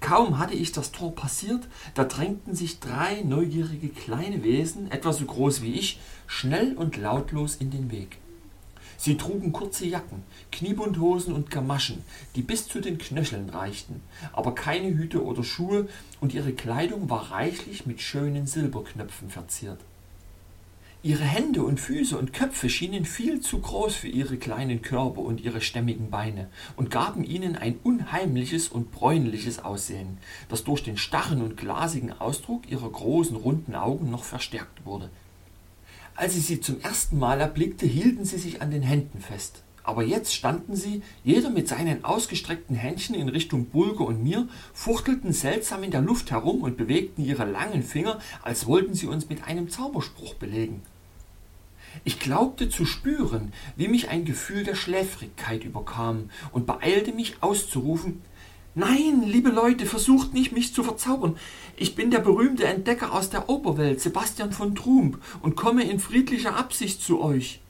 [0.00, 5.24] Kaum hatte ich das Tor passiert, da drängten sich drei neugierige kleine Wesen, etwa so
[5.24, 8.18] groß wie ich, schnell und lautlos in den Weg.
[8.96, 12.02] Sie trugen kurze Jacken, Kniebundhosen und Gamaschen,
[12.34, 14.00] die bis zu den Knöcheln reichten,
[14.32, 15.88] aber keine Hüte oder Schuhe,
[16.20, 19.78] und ihre Kleidung war reichlich mit schönen Silberknöpfen verziert.
[21.06, 25.40] Ihre Hände und Füße und Köpfe schienen viel zu groß für ihre kleinen Körper und
[25.40, 31.42] ihre stämmigen Beine und gaben ihnen ein unheimliches und bräunliches Aussehen, das durch den starren
[31.42, 35.10] und glasigen Ausdruck ihrer großen runden Augen noch verstärkt wurde.
[36.16, 39.62] Als ich sie zum ersten Mal erblickte, hielten sie sich an den Händen fest.
[39.84, 45.34] Aber jetzt standen sie, jeder mit seinen ausgestreckten Händchen in Richtung Bulger und mir, fuchtelten
[45.34, 49.44] seltsam in der Luft herum und bewegten ihre langen Finger, als wollten sie uns mit
[49.44, 50.80] einem Zauberspruch belegen.
[52.04, 58.22] Ich glaubte zu spüren, wie mich ein Gefühl der Schläfrigkeit überkam und beeilte mich auszurufen
[58.78, 61.38] Nein, liebe Leute, versucht nicht, mich zu verzaubern.
[61.78, 66.58] Ich bin der berühmte Entdecker aus der Oberwelt, Sebastian von Trump, und komme in friedlicher
[66.58, 67.60] Absicht zu euch.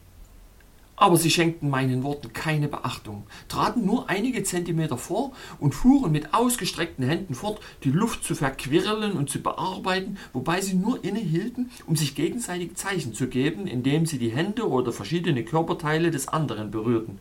[0.97, 6.35] Aber sie schenkten meinen Worten keine Beachtung, traten nur einige Zentimeter vor und fuhren mit
[6.35, 11.95] ausgestreckten Händen fort, die Luft zu verquirlen und zu bearbeiten, wobei sie nur innehielten, um
[11.95, 17.21] sich gegenseitig Zeichen zu geben, indem sie die Hände oder verschiedene Körperteile des anderen berührten.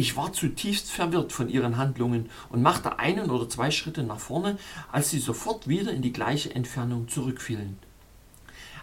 [0.00, 4.56] Ich war zutiefst verwirrt von ihren Handlungen und machte einen oder zwei Schritte nach vorne,
[4.92, 7.80] als sie sofort wieder in die gleiche Entfernung zurückfielen.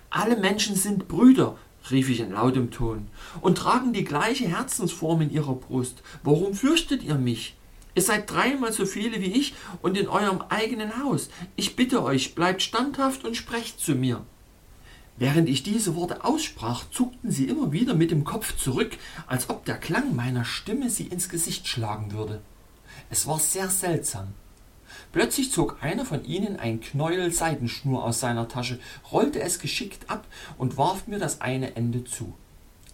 [0.10, 1.58] Alle Menschen sind Brüder,
[1.90, 3.08] rief ich in lautem Ton,
[3.40, 6.04] und tragen die gleiche Herzensform in ihrer Brust.
[6.22, 7.56] Warum fürchtet ihr mich?
[7.96, 11.30] Ihr seid dreimal so viele wie ich und in eurem eigenen Haus.
[11.56, 14.26] Ich bitte euch, bleibt standhaft und sprecht zu mir.
[15.18, 18.98] Während ich diese Worte aussprach, zuckten sie immer wieder mit dem Kopf zurück,
[19.28, 22.42] als ob der Klang meiner Stimme sie ins Gesicht schlagen würde.
[23.10, 24.34] Es war sehr seltsam.
[25.14, 28.80] Plötzlich zog einer von ihnen ein Knäuel Seidenschnur aus seiner Tasche,
[29.12, 32.34] rollte es geschickt ab und warf mir das eine Ende zu.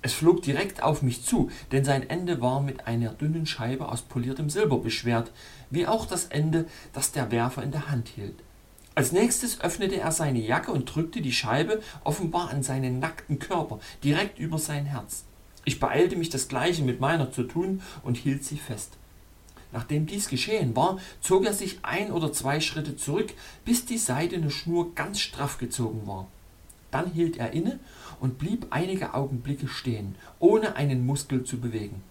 [0.03, 4.01] Es flog direkt auf mich zu, denn sein Ende war mit einer dünnen Scheibe aus
[4.01, 5.31] poliertem Silber beschwert,
[5.69, 8.35] wie auch das Ende, das der Werfer in der Hand hielt.
[8.93, 13.79] Als nächstes öffnete er seine Jacke und drückte die Scheibe offenbar an seinen nackten Körper,
[14.03, 15.23] direkt über sein Herz.
[15.63, 18.97] Ich beeilte mich, das gleiche mit meiner zu tun und hielt sie fest.
[19.71, 24.51] Nachdem dies geschehen war, zog er sich ein oder zwei Schritte zurück, bis die seidene
[24.51, 26.27] Schnur ganz straff gezogen war.
[26.89, 27.79] Dann hielt er inne
[28.19, 32.03] und blieb einige Augenblicke stehen, ohne einen Muskel zu bewegen.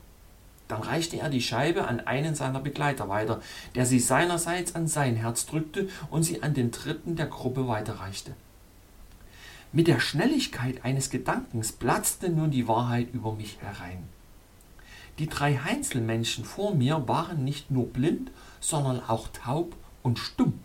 [0.71, 3.41] Dann reichte er die Scheibe an einen seiner Begleiter weiter,
[3.75, 8.35] der sie seinerseits an sein Herz drückte und sie an den dritten der Gruppe weiterreichte.
[9.73, 14.05] Mit der Schnelligkeit eines Gedankens platzte nun die Wahrheit über mich herein.
[15.19, 18.31] Die drei Heinzelmenschen vor mir waren nicht nur blind,
[18.61, 20.61] sondern auch taub und stumm.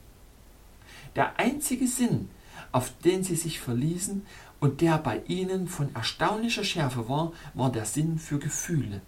[1.16, 2.30] Der einzige Sinn,
[2.72, 4.24] auf den sie sich verließen
[4.60, 9.02] und der bei ihnen von erstaunlicher Schärfe war, war der Sinn für Gefühle.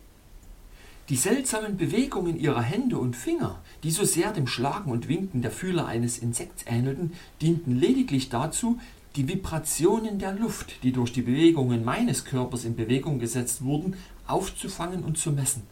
[1.10, 5.52] Die seltsamen Bewegungen ihrer Hände und Finger, die so sehr dem Schlagen und Winken der
[5.52, 8.78] Fühler eines Insekts ähnelten, dienten lediglich dazu,
[9.16, 13.96] die Vibrationen der Luft, die durch die Bewegungen meines Körpers in Bewegung gesetzt wurden,
[14.28, 15.64] aufzufangen und zu messen.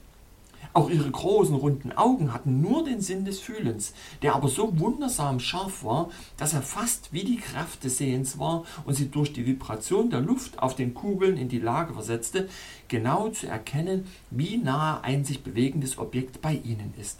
[0.75, 5.39] Auch ihre großen runden Augen hatten nur den Sinn des Fühlens, der aber so wundersam
[5.39, 9.45] scharf war, dass er fast wie die Kraft des Sehens war und sie durch die
[9.45, 12.49] Vibration der Luft auf den Kugeln in die Lage versetzte,
[12.89, 17.19] genau zu erkennen, wie nahe ein sich bewegendes Objekt bei ihnen ist.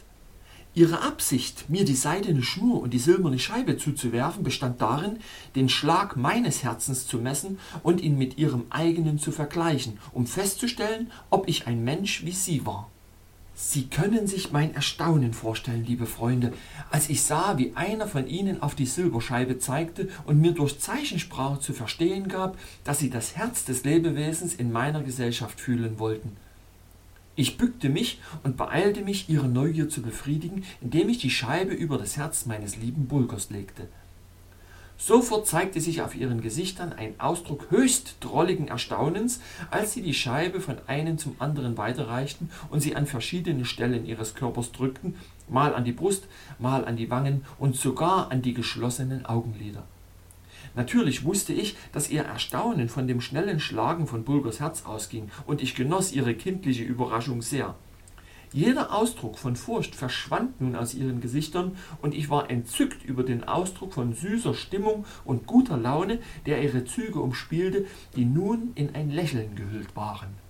[0.73, 5.19] Ihre Absicht, mir die seidene Schnur und die silberne Scheibe zuzuwerfen, bestand darin,
[5.55, 11.09] den Schlag meines Herzens zu messen und ihn mit ihrem eigenen zu vergleichen, um festzustellen,
[11.29, 12.91] ob ich ein Mensch wie sie war.
[13.57, 16.51] Sie können sich mein Erstaunen vorstellen, liebe Freunde,
[16.91, 21.61] als ich sah, wie einer von ihnen auf die Silberscheibe zeigte und mir durch Zeichensprache
[21.61, 26.35] zu verstehen gab, dass sie das Herz des Lebewesens in meiner Gesellschaft fühlen wollten.
[27.37, 31.97] Ich bückte mich und beeilte mich, ihre Neugier zu befriedigen, indem ich die Scheibe über
[31.97, 33.87] das Herz meines lieben Bulgers legte.
[34.97, 40.61] Sofort zeigte sich auf ihren Gesichtern ein Ausdruck höchst drolligen Erstaunens, als sie die Scheibe
[40.61, 45.15] von einem zum anderen weiterreichten und sie an verschiedene Stellen ihres Körpers drückten,
[45.49, 46.27] mal an die Brust,
[46.59, 49.83] mal an die Wangen und sogar an die geschlossenen Augenlider.
[50.75, 55.61] Natürlich wusste ich, dass ihr Erstaunen von dem schnellen Schlagen von Bulgers Herz ausging, und
[55.61, 57.75] ich genoss ihre kindliche Überraschung sehr.
[58.51, 63.43] Jeder Ausdruck von Furcht verschwand nun aus ihren Gesichtern, und ich war entzückt über den
[63.43, 69.09] Ausdruck von süßer Stimmung und guter Laune, der ihre Züge umspielte, die nun in ein
[69.09, 70.45] Lächeln gehüllt waren.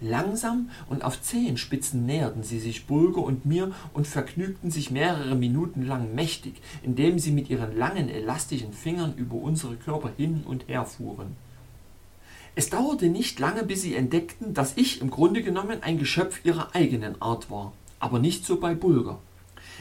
[0.00, 5.86] Langsam und auf Zehenspitzen näherten sie sich Bulger und mir und vergnügten sich mehrere Minuten
[5.86, 10.84] lang mächtig, indem sie mit ihren langen elastischen Fingern über unsere Körper hin und her
[10.84, 11.36] fuhren.
[12.58, 16.74] Es dauerte nicht lange, bis sie entdeckten, dass ich im Grunde genommen ein Geschöpf ihrer
[16.74, 19.18] eigenen Art war, aber nicht so bei Bulger.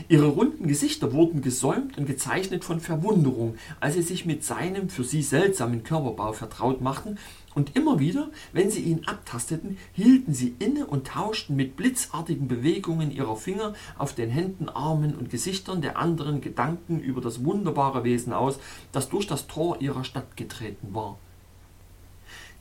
[0.10, 5.06] Ihre runden Gesichter wurden gesäumt und gezeichnet von Verwunderung, als sie sich mit seinem für
[5.06, 7.18] sie seltsamen Körperbau vertraut machten,
[7.54, 13.10] und immer wieder, wenn sie ihn abtasteten, hielten sie inne und tauschten mit blitzartigen Bewegungen
[13.10, 18.34] ihrer Finger auf den Händen, Armen und Gesichtern der anderen Gedanken über das wunderbare Wesen
[18.34, 18.60] aus,
[18.92, 21.18] das durch das Tor ihrer Stadt getreten war.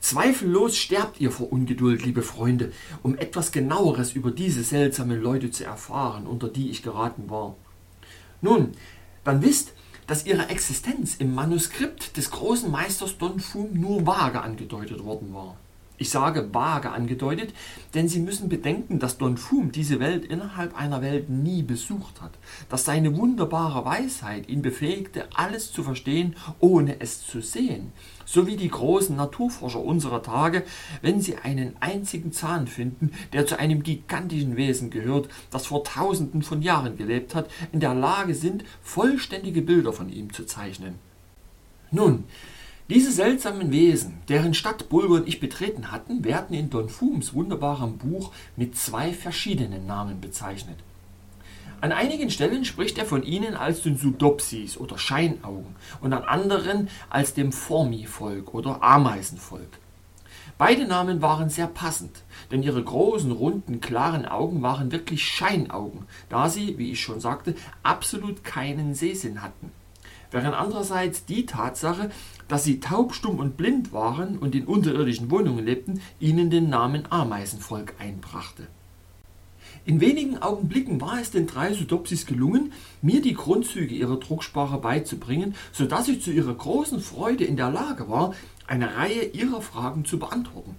[0.05, 5.63] Zweifellos sterbt ihr vor Ungeduld, liebe Freunde, um etwas genaueres über diese seltsamen Leute zu
[5.63, 7.55] erfahren, unter die ich geraten war.
[8.39, 8.73] Nun,
[9.23, 9.73] dann wisst,
[10.05, 15.57] dass ihre Existenz im Manuskript des großen Meisters Don Fum nur vage angedeutet worden war.
[15.97, 17.53] Ich sage vage angedeutet,
[17.93, 22.31] denn Sie müssen bedenken, dass Don Fum diese Welt innerhalb einer Welt nie besucht hat,
[22.69, 27.93] dass seine wunderbare Weisheit ihn befähigte, alles zu verstehen, ohne es zu sehen,
[28.25, 30.63] so wie die großen Naturforscher unserer Tage,
[31.01, 36.41] wenn sie einen einzigen Zahn finden, der zu einem gigantischen Wesen gehört, das vor tausenden
[36.41, 40.95] von Jahren gelebt hat, in der Lage sind, vollständige Bilder von ihm zu zeichnen.
[41.91, 42.25] Nun,
[42.87, 47.97] diese seltsamen Wesen, deren Stadt Bulger und ich betreten hatten, werden in Don Fums wunderbarem
[47.97, 50.77] Buch mit zwei verschiedenen Namen bezeichnet.
[51.81, 56.89] An einigen Stellen spricht er von ihnen als den Sudopsis oder Scheinaugen und an anderen
[57.09, 59.79] als dem Formi-Volk oder Ameisenvolk.
[60.59, 62.21] Beide Namen waren sehr passend,
[62.51, 67.55] denn ihre großen, runden, klaren Augen waren wirklich Scheinaugen, da sie, wie ich schon sagte,
[67.81, 69.71] absolut keinen Sehsinn hatten
[70.35, 72.11] während andererseits die Tatsache,
[72.47, 77.03] dass sie taub, stumm und blind waren und in unterirdischen Wohnungen lebten, ihnen den Namen
[77.09, 78.67] Ameisenvolk einbrachte.
[79.85, 85.55] In wenigen Augenblicken war es den drei Sudopsis gelungen, mir die Grundzüge ihrer Drucksprache beizubringen,
[85.71, 88.33] so dass ich zu ihrer großen Freude in der Lage war,
[88.65, 90.75] eine Reihe ihrer Fragen zu beantworten.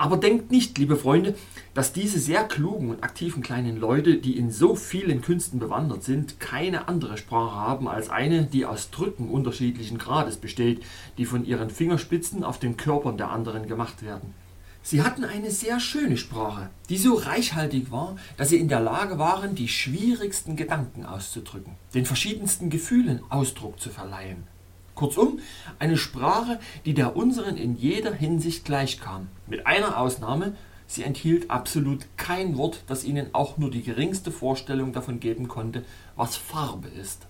[0.00, 1.34] Aber denkt nicht, liebe Freunde,
[1.74, 6.40] dass diese sehr klugen und aktiven kleinen Leute, die in so vielen Künsten bewandert sind,
[6.40, 10.82] keine andere Sprache haben als eine, die aus Drücken unterschiedlichen Grades besteht,
[11.18, 14.32] die von ihren Fingerspitzen auf den Körpern der anderen gemacht werden.
[14.82, 19.18] Sie hatten eine sehr schöne Sprache, die so reichhaltig war, dass sie in der Lage
[19.18, 24.44] waren, die schwierigsten Gedanken auszudrücken, den verschiedensten Gefühlen Ausdruck zu verleihen.
[25.00, 25.38] Kurzum,
[25.78, 29.28] eine Sprache, die der unseren in jeder Hinsicht gleichkam.
[29.46, 30.54] Mit einer Ausnahme,
[30.86, 35.86] sie enthielt absolut kein Wort, das ihnen auch nur die geringste Vorstellung davon geben konnte,
[36.16, 37.26] was Farbe ist.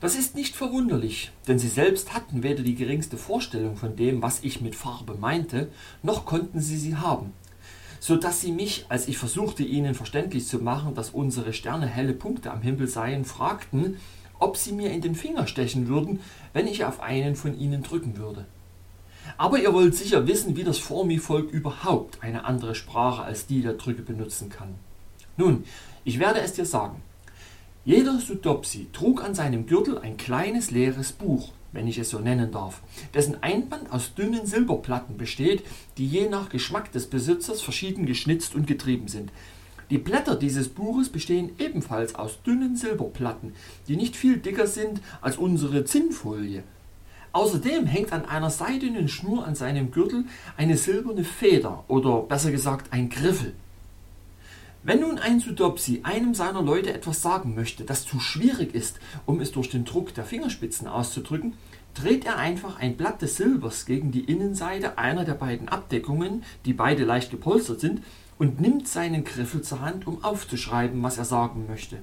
[0.00, 4.40] Das ist nicht verwunderlich, denn sie selbst hatten weder die geringste Vorstellung von dem, was
[4.42, 5.70] ich mit Farbe meinte,
[6.02, 7.32] noch konnten sie sie haben,
[8.00, 12.12] so dass sie mich, als ich versuchte ihnen verständlich zu machen, dass unsere Sterne helle
[12.12, 13.96] Punkte am Himmel seien, fragten,
[14.40, 16.20] ob sie mir in den Finger stechen würden,
[16.52, 18.46] wenn ich auf einen von ihnen drücken würde.
[19.38, 23.74] Aber ihr wollt sicher wissen, wie das Formi-Volk überhaupt eine andere Sprache als die der
[23.74, 24.74] Drücke benutzen kann.
[25.36, 25.64] Nun,
[26.04, 27.02] ich werde es dir sagen.
[27.84, 32.50] Jeder Sudopsi trug an seinem Gürtel ein kleines leeres Buch, wenn ich es so nennen
[32.52, 32.82] darf,
[33.14, 35.64] dessen Einband aus dünnen Silberplatten besteht,
[35.96, 39.30] die je nach Geschmack des Besitzers verschieden geschnitzt und getrieben sind.
[39.90, 43.54] Die Blätter dieses Buches bestehen ebenfalls aus dünnen Silberplatten,
[43.88, 46.62] die nicht viel dicker sind als unsere Zinnfolie.
[47.32, 50.24] Außerdem hängt an einer seidenen Schnur an seinem Gürtel
[50.56, 53.52] eine silberne Feder oder besser gesagt ein Griffel.
[54.82, 59.40] Wenn nun ein Sudopsi einem seiner Leute etwas sagen möchte, das zu schwierig ist, um
[59.40, 61.54] es durch den Druck der Fingerspitzen auszudrücken,
[61.94, 66.72] dreht er einfach ein Blatt des Silbers gegen die Innenseite einer der beiden Abdeckungen, die
[66.72, 68.02] beide leicht gepolstert sind,
[68.40, 71.98] und nimmt seinen Griffel zur Hand, um aufzuschreiben, was er sagen möchte.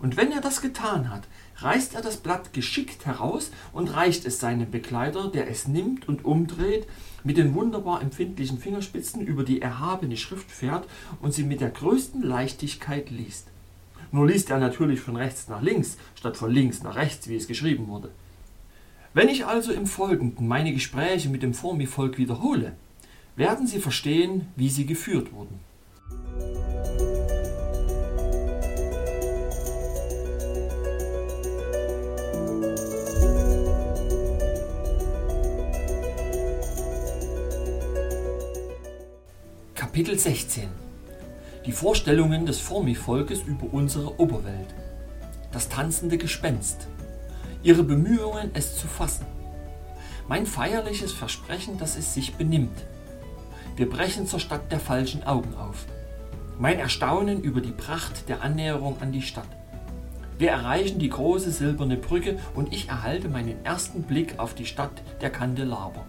[0.00, 1.22] Und wenn er das getan hat,
[1.58, 6.24] reißt er das Blatt geschickt heraus und reicht es seinem Begleiter, der es nimmt und
[6.24, 6.88] umdreht,
[7.22, 10.88] mit den wunderbar empfindlichen Fingerspitzen über die erhabene Schrift fährt
[11.20, 13.46] und sie mit der größten Leichtigkeit liest.
[14.10, 17.46] Nur liest er natürlich von rechts nach links, statt von links nach rechts, wie es
[17.46, 18.10] geschrieben wurde.
[19.14, 22.72] Wenn ich also im Folgenden meine Gespräche mit dem Formi-Volk wiederhole,
[23.36, 25.60] werden Sie verstehen, wie sie geführt wurden.
[39.74, 40.68] Kapitel 16
[41.66, 44.74] Die Vorstellungen des Formi-Volkes über unsere Oberwelt.
[45.52, 46.88] Das tanzende Gespenst.
[47.62, 49.26] Ihre Bemühungen, es zu fassen.
[50.28, 52.86] Mein feierliches Versprechen, dass es sich benimmt.
[53.82, 55.86] Wir brechen zur Stadt der falschen Augen auf.
[56.56, 59.48] Mein Erstaunen über die Pracht der Annäherung an die Stadt.
[60.38, 65.02] Wir erreichen die große silberne Brücke und ich erhalte meinen ersten Blick auf die Stadt
[65.20, 66.06] der Kandelaber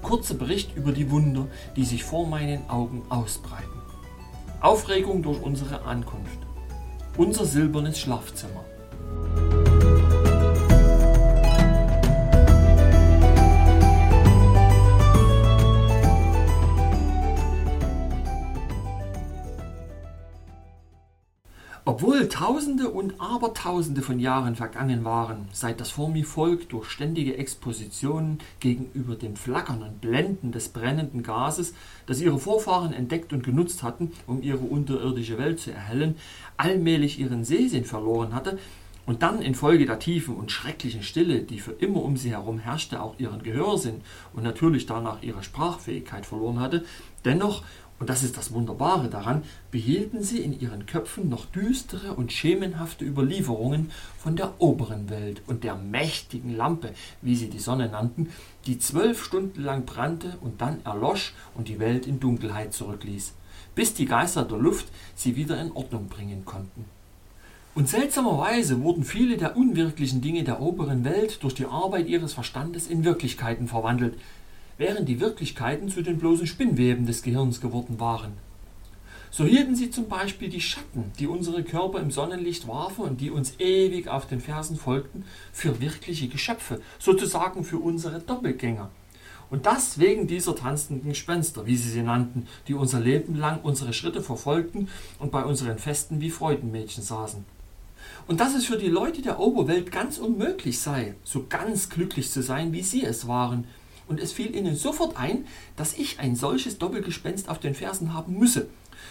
[0.00, 3.82] kurzer Bericht über die Wunder, die sich vor meinen Augen ausbreiten.
[4.60, 6.38] Aufregung durch unsere Ankunft.
[7.16, 8.64] Unser silbernes Schlafzimmer.
[21.88, 29.14] Obwohl Tausende und Abertausende von Jahren vergangen waren, seit das Formi-Volk durch ständige Expositionen gegenüber
[29.14, 31.74] dem Flackern und Blenden des brennenden Gases,
[32.06, 36.16] das ihre Vorfahren entdeckt und genutzt hatten, um ihre unterirdische Welt zu erhellen,
[36.56, 38.58] allmählich ihren Sehsinn verloren hatte
[39.06, 43.00] und dann infolge der tiefen und schrecklichen Stille, die für immer um sie herum herrschte,
[43.00, 44.00] auch ihren Gehörsinn
[44.34, 46.84] und natürlich danach ihre Sprachfähigkeit verloren hatte,
[47.24, 47.62] dennoch
[47.98, 53.04] und das ist das Wunderbare daran, behielten sie in ihren Köpfen noch düstere und schemenhafte
[53.04, 56.92] Überlieferungen von der oberen Welt und der mächtigen Lampe,
[57.22, 58.28] wie sie die Sonne nannten,
[58.66, 63.32] die zwölf Stunden lang brannte und dann erlosch und die Welt in Dunkelheit zurückließ,
[63.74, 66.84] bis die Geister der Luft sie wieder in Ordnung bringen konnten.
[67.74, 72.86] Und seltsamerweise wurden viele der unwirklichen Dinge der oberen Welt durch die Arbeit ihres Verstandes
[72.86, 74.18] in Wirklichkeiten verwandelt,
[74.78, 78.32] während die Wirklichkeiten zu den bloßen Spinnweben des Gehirns geworden waren.
[79.30, 83.30] So hielten sie zum Beispiel die Schatten, die unsere Körper im Sonnenlicht warfen und die
[83.30, 88.90] uns ewig auf den Fersen folgten, für wirkliche Geschöpfe, sozusagen für unsere Doppelgänger.
[89.50, 93.92] Und das wegen dieser tanzenden Gespenster, wie sie sie nannten, die unser Leben lang unsere
[93.92, 97.44] Schritte verfolgten und bei unseren Festen wie Freudenmädchen saßen.
[98.26, 102.42] Und dass es für die Leute der Oberwelt ganz unmöglich sei, so ganz glücklich zu
[102.42, 103.66] sein, wie sie es waren,
[104.08, 105.46] und es fiel ihnen sofort ein,
[105.76, 108.68] dass ich ein solches Doppelgespenst auf den Fersen haben müsse,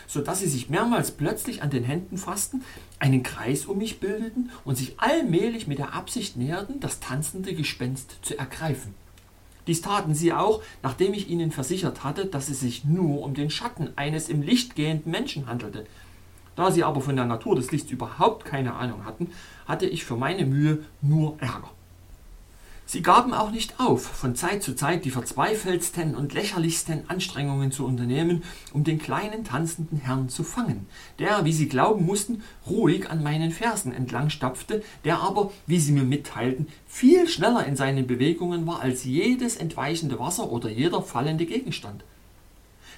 [0.07, 2.63] so dass sie sich mehrmals plötzlich an den Händen fassten,
[2.99, 8.17] einen Kreis um mich bildeten und sich allmählich mit der Absicht näherten, das tanzende Gespenst
[8.21, 8.93] zu ergreifen.
[9.67, 13.49] Dies taten sie auch, nachdem ich ihnen versichert hatte, dass es sich nur um den
[13.49, 15.85] Schatten eines im Licht gehenden Menschen handelte.
[16.55, 19.31] Da sie aber von der Natur des Lichts überhaupt keine Ahnung hatten,
[19.67, 21.71] hatte ich für meine Mühe nur Ärger.
[22.87, 27.83] Sie gaben auch nicht auf, von Zeit zu Zeit die verzweifeltsten und lächerlichsten Anstrengungen zu
[27.83, 30.85] unternehmen, um den kleinen tanzenden Herrn zu fangen,
[31.17, 35.93] der, wie sie glauben mussten, ruhig an meinen Fersen entlang stapfte, der aber, wie sie
[35.93, 41.47] mir mitteilten, viel schneller in seinen Bewegungen war als jedes entweichende Wasser oder jeder fallende
[41.47, 42.03] Gegenstand.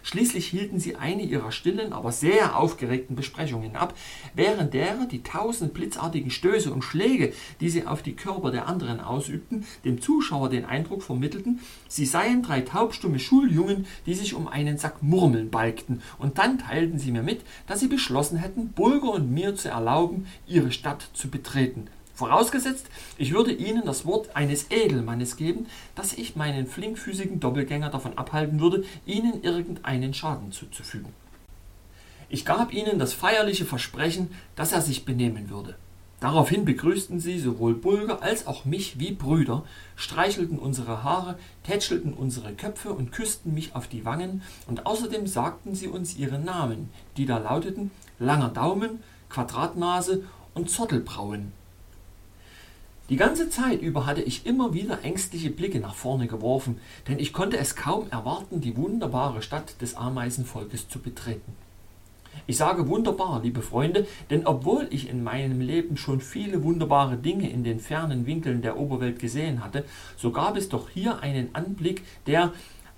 [0.08, 3.94] Schließlich hielten sie eine ihrer stillen, aber sehr aufgeregten Besprechungen ab,
[4.36, 9.02] während derer die tausend blitzartigen Stöße und Schläge, die sie auf die Körper der anderen
[9.02, 14.78] ausübten, dem Zuschauer den Eindruck vermittelten, sie seien drei taubstumme Schuljungen, die sich um einen
[14.78, 19.30] Sack Murmeln balgten, und dann teilten sie mir mit, dass sie beschlossen hätten, Bulger und
[19.30, 22.88] mir zu erlauben, ihre Stadt zu betreten, Vorausgesetzt,
[23.20, 28.60] ich würde Ihnen das Wort eines Edelmannes geben, dass ich meinen flinkfüßigen Doppelgänger davon abhalten
[28.60, 31.14] würde, Ihnen irgendeinen Schaden zuzufügen.
[32.28, 35.76] Ich gab Ihnen das feierliche Versprechen, dass er sich benehmen würde.
[36.20, 39.64] Daraufhin begrüßten sie sowohl Bulger als auch mich wie Brüder,
[39.96, 45.76] streichelten unsere Haare, tätschelten unsere Köpfe und küssten mich auf die Wangen, und außerdem sagten
[45.76, 50.24] sie uns ihre Namen, die da lauteten Langer Daumen, Quadratnase
[50.56, 51.54] und Zottelbrauen.
[53.10, 56.78] Die ganze Zeit über hatte ich immer wieder ängstliche Blicke nach vorne geworfen,
[57.08, 61.56] denn ich konnte es kaum erwarten, die wunderbare Stadt des Ameisenvolkes zu betreten.
[62.48, 67.50] Ich sage wunderbar, liebe Freunde, denn obwohl ich in meinem Leben schon viele wunderbare Dinge
[67.50, 69.86] in den fernen Winkeln der Oberwelt gesehen hatte,
[70.18, 72.52] so gab es doch hier einen Anblick, der,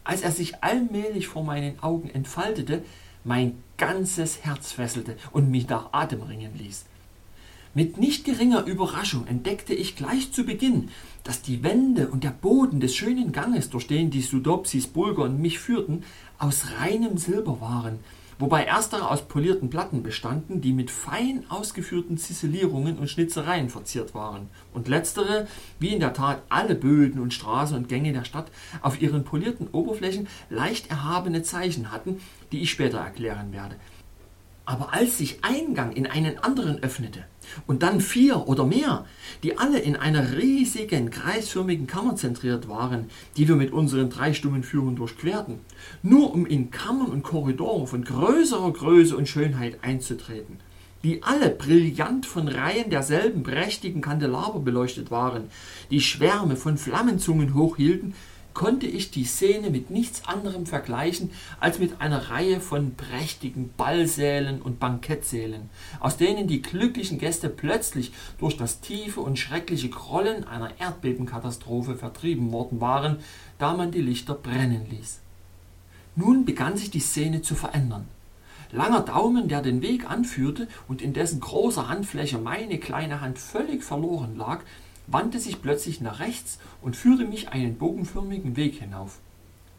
[0.04, 2.82] als er sich allmählich vor meinen Augen entfaltete,
[3.24, 6.86] mein ganzes Herz fesselte und mich nach Atem ringen ließ.
[7.76, 10.90] Mit nicht geringer Überraschung entdeckte ich gleich zu Beginn,
[11.24, 15.40] dass die Wände und der Boden des schönen Ganges, durch den die Sudopsis, Bulger und
[15.40, 16.04] mich führten,
[16.40, 18.00] aus reinem Silber waren,
[18.40, 24.50] wobei erstere aus polierten Platten bestanden, die mit fein ausgeführten Ziselierungen und Schnitzereien verziert waren,
[24.74, 25.48] und letztere,
[25.78, 28.50] wie in der Tat alle Böden und Straßen und Gänge der Stadt,
[28.82, 32.20] auf ihren polierten Oberflächen leicht erhabene Zeichen hatten,
[32.52, 33.76] die ich später erklären werde.
[34.66, 37.26] Aber als sich Eingang in einen anderen öffnete
[37.68, 39.06] und dann vier oder mehr,
[39.44, 43.06] die alle in einer riesigen kreisförmigen Kammer zentriert waren,
[43.38, 45.60] die wir mit unseren drei Stummenführern durchquerten,
[46.04, 50.58] nur um in Kammern und Korridore von größerer Größe und Schönheit einzutreten,
[51.04, 55.44] die alle brillant von Reihen derselben prächtigen Kandelaber beleuchtet waren,
[55.92, 58.14] die Schwärme von Flammenzungen hochhielten,
[58.54, 64.62] konnte ich die Szene mit nichts anderem vergleichen als mit einer Reihe von prächtigen Ballsälen
[64.62, 65.70] und Bankettsälen,
[66.00, 72.52] aus denen die glücklichen Gäste plötzlich durch das tiefe und schreckliche Grollen einer Erdbebenkatastrophe vertrieben
[72.52, 73.18] worden waren,
[73.58, 75.20] da man die Lichter brennen ließ.
[76.16, 78.08] Nun begann sich die Szene zu verändern.
[78.72, 83.84] Langer Daumen, der den Weg anführte und in dessen großer Handfläche meine kleine Hand völlig
[83.84, 84.62] verloren lag,
[85.12, 89.20] wandte sich plötzlich nach rechts und führte mich einen bogenförmigen Weg hinauf.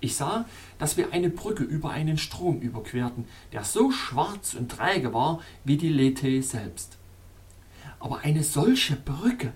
[0.00, 0.46] Ich sah,
[0.78, 5.76] dass wir eine Brücke über einen Strom überquerten, der so schwarz und träge war wie
[5.76, 6.96] die Lethe selbst.
[7.98, 9.52] Aber eine solche Brücke!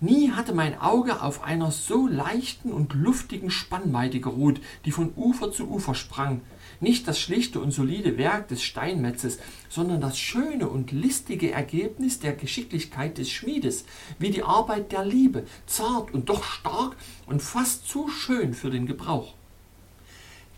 [0.00, 5.50] Nie hatte mein Auge auf einer so leichten und luftigen Spannweite geruht, die von Ufer
[5.50, 6.40] zu Ufer sprang,
[6.80, 12.32] nicht das schlichte und solide Werk des Steinmetzes, sondern das schöne und listige Ergebnis der
[12.32, 13.84] Geschicklichkeit des Schmiedes,
[14.18, 18.86] wie die Arbeit der Liebe, zart und doch stark und fast zu schön für den
[18.86, 19.34] Gebrauch.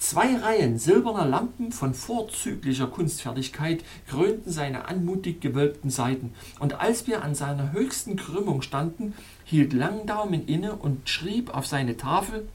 [0.00, 7.22] Zwei Reihen silberner Lampen von vorzüglicher Kunstfertigkeit krönten seine anmutig gewölbten Seiten, und als wir
[7.22, 9.12] an seiner höchsten Krümmung standen,
[9.44, 12.48] hielt Langdaumen inne und schrieb auf seine Tafel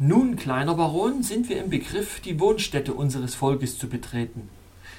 [0.00, 4.48] nun, kleiner Baron, sind wir im Begriff, die Wohnstätte unseres Volkes zu betreten.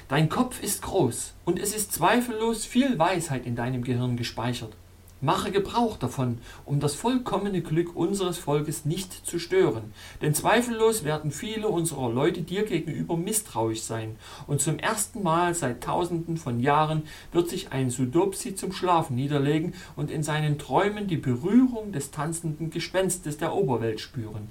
[0.08, 4.72] Dein Kopf ist groß, und es ist zweifellos viel Weisheit in deinem Gehirn gespeichert.
[5.20, 9.92] Mache Gebrauch davon, um das vollkommene Glück unseres Volkes nicht zu stören,
[10.22, 14.16] denn zweifellos werden viele unserer Leute dir gegenüber misstrauisch sein,
[14.46, 19.74] und zum ersten Mal seit tausenden von Jahren wird sich ein Sudopsi zum Schlafen niederlegen
[19.94, 24.48] und in seinen Träumen die Berührung des tanzenden Gespenstes der Oberwelt spüren.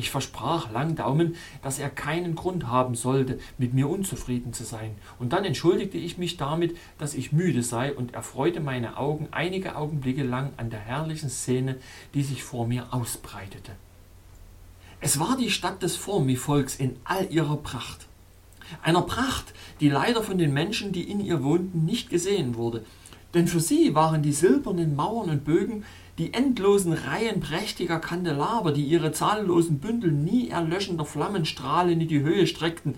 [0.00, 5.34] Ich versprach Langdaumen, dass er keinen Grund haben sollte, mit mir unzufrieden zu sein, und
[5.34, 10.22] dann entschuldigte ich mich damit, dass ich müde sei und erfreute meine Augen einige Augenblicke
[10.22, 11.76] lang an der herrlichen Szene,
[12.14, 13.72] die sich vor mir ausbreitete.
[15.02, 18.06] Es war die Stadt des Formivolks in all ihrer Pracht.
[18.82, 22.86] Einer Pracht, die leider von den Menschen, die in ihr wohnten, nicht gesehen wurde,
[23.34, 25.84] denn für sie waren die silbernen Mauern und Bögen
[26.20, 32.46] die endlosen Reihen prächtiger Kandelaber, die ihre zahllosen Bündel nie erlöschender Flammenstrahlen in die Höhe
[32.46, 32.96] streckten,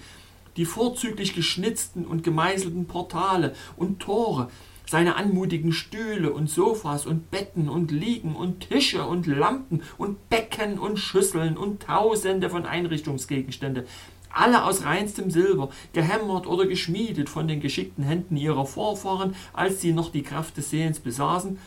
[0.57, 4.51] die vorzüglich geschnitzten und gemeißelten Portale und Tore,
[4.87, 10.81] seine anmutigen Stühle und Sofas und Betten und Liegen und Tische und Lampen und Becken
[10.81, 13.87] und Schüsseln und tausende von Einrichtungsgegenstände,
[14.33, 19.93] alle aus reinstem Silber, gehämmert oder geschmiedet von den geschickten Händen ihrer Vorfahren, als sie
[19.93, 21.61] noch die Kraft des Sehens besaßen,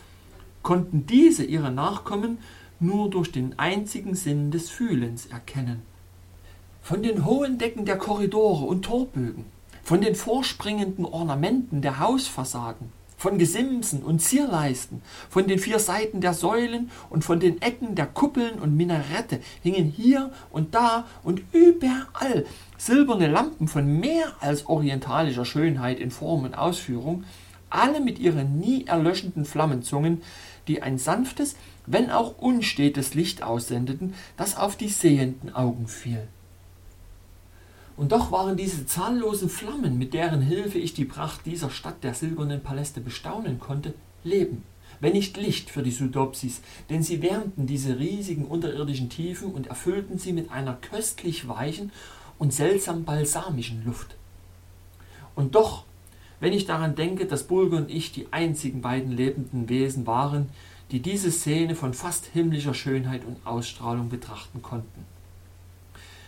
[0.65, 2.39] konnten diese ihre Nachkommen
[2.79, 5.83] nur durch den einzigen Sinn des Fühlens erkennen.
[6.81, 9.45] Von den hohen Decken der Korridore und Torbögen,
[9.83, 16.33] von den vorspringenden Ornamenten der Hausfassaden, von Gesimsen und Zierleisten, von den vier Seiten der
[16.33, 22.45] Säulen und von den Ecken der Kuppeln und Minarette hingen hier und da und überall
[22.79, 27.23] silberne Lampen von mehr als orientalischer Schönheit in Form und Ausführung,
[27.69, 30.21] alle mit ihren nie erlöschenden Flammenzungen,
[30.67, 31.55] die ein sanftes,
[31.85, 36.27] wenn auch unstetes Licht aussendeten, das auf die sehenden Augen fiel.
[37.97, 42.13] Und doch waren diese zahllosen Flammen, mit deren Hilfe ich die Pracht dieser Stadt der
[42.13, 43.93] silbernen Paläste bestaunen konnte,
[44.23, 44.63] Leben,
[44.99, 50.17] wenn nicht Licht für die Sudopsis, denn sie wärmten diese riesigen unterirdischen Tiefen und erfüllten
[50.17, 51.91] sie mit einer köstlich weichen
[52.37, 54.15] und seltsam balsamischen Luft.
[55.35, 55.85] Und doch
[56.39, 60.49] wenn ich daran denke, dass Bulger und ich die einzigen beiden lebenden Wesen waren,
[60.91, 65.05] die diese Szene von fast himmlischer Schönheit und Ausstrahlung betrachten konnten.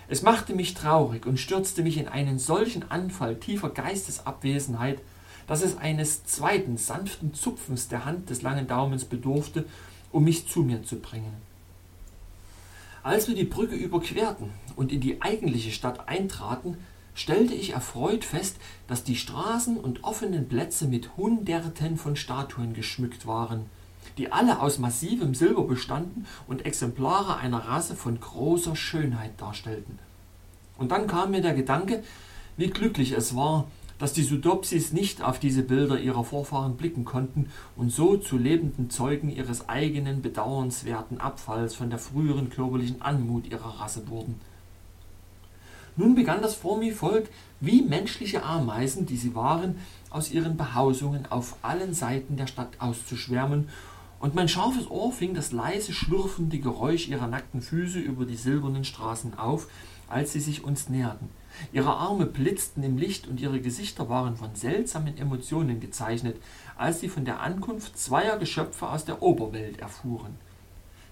[0.07, 4.99] Es machte mich traurig und stürzte mich in einen solchen Anfall tiefer Geistesabwesenheit,
[5.47, 9.65] dass es eines zweiten sanften Zupfens der Hand des langen Daumens bedurfte,
[10.11, 11.33] um mich zu mir zu bringen.
[13.03, 16.77] Als wir die Brücke überquerten und in die eigentliche Stadt eintraten,
[17.17, 18.57] stellte ich erfreut fest,
[18.87, 23.65] dass die Straßen und offenen Plätze mit Hunderten von Statuen geschmückt waren,
[24.19, 29.97] die alle aus massivem Silber bestanden und Exemplare einer Rasse von großer Schönheit darstellten.
[30.77, 32.03] Und dann kam mir der Gedanke,
[32.55, 33.67] Wie glücklich es war,
[33.99, 38.89] dass die Sudopsis nicht auf diese Bilder ihrer Vorfahren blicken konnten und so zu lebenden
[38.89, 44.39] Zeugen ihres eigenen bedauernswerten Abfalls von der früheren körperlichen Anmut ihrer Rasse wurden.
[45.97, 47.27] Nun begann das Formi-Volk,
[47.59, 49.77] wie menschliche Ameisen, die sie waren,
[50.11, 53.67] aus ihren Behausungen auf allen Seiten der Stadt auszuschwärmen,
[54.19, 58.83] und mein scharfes Ohr fing das leise schlürfende Geräusch ihrer nackten Füße über die silbernen
[58.83, 59.67] Straßen auf,
[60.07, 61.29] als sie sich uns näherten.
[61.71, 66.37] Ihre Arme blitzten im Licht und ihre Gesichter waren von seltsamen Emotionen gezeichnet,
[66.77, 70.35] als sie von der Ankunft zweier Geschöpfe aus der Oberwelt erfuhren.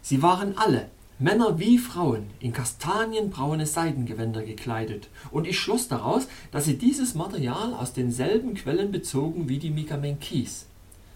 [0.02, 6.66] Sie waren alle, Männer wie Frauen, in kastanienbraune Seidengewänder gekleidet, und ich schloss daraus, dass
[6.66, 10.68] sie dieses Material aus denselben Quellen bezogen wie die Mikamenkis.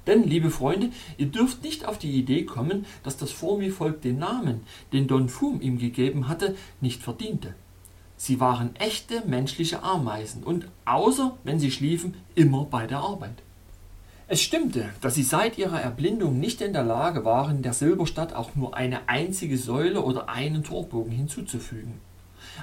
[0.07, 4.61] Denn, liebe Freunde, ihr dürft nicht auf die Idee kommen, dass das Formi-Volk den Namen,
[4.93, 7.53] den Don Fum ihm gegeben hatte, nicht verdiente.
[8.15, 13.43] Sie waren echte menschliche Ameisen und, außer wenn sie schliefen, immer bei der Arbeit.
[14.31, 18.53] Es stimmte, dass sie seit ihrer Erblindung nicht in der Lage waren, der Silberstadt auch
[18.53, 21.95] nur eine einzige Säule oder einen Torbogen hinzuzufügen.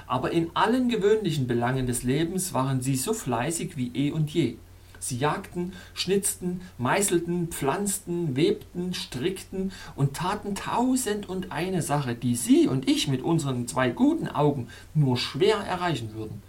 [0.05, 4.55] Aber in allen gewöhnlichen Belangen des Lebens waren sie so fleißig wie eh und je.
[4.99, 12.69] Sie jagten, schnitzten, meißelten, pflanzten, webten, strickten und taten tausend und eine Sache, die Sie
[12.69, 16.41] und ich mit unseren zwei guten Augen nur schwer erreichen würden.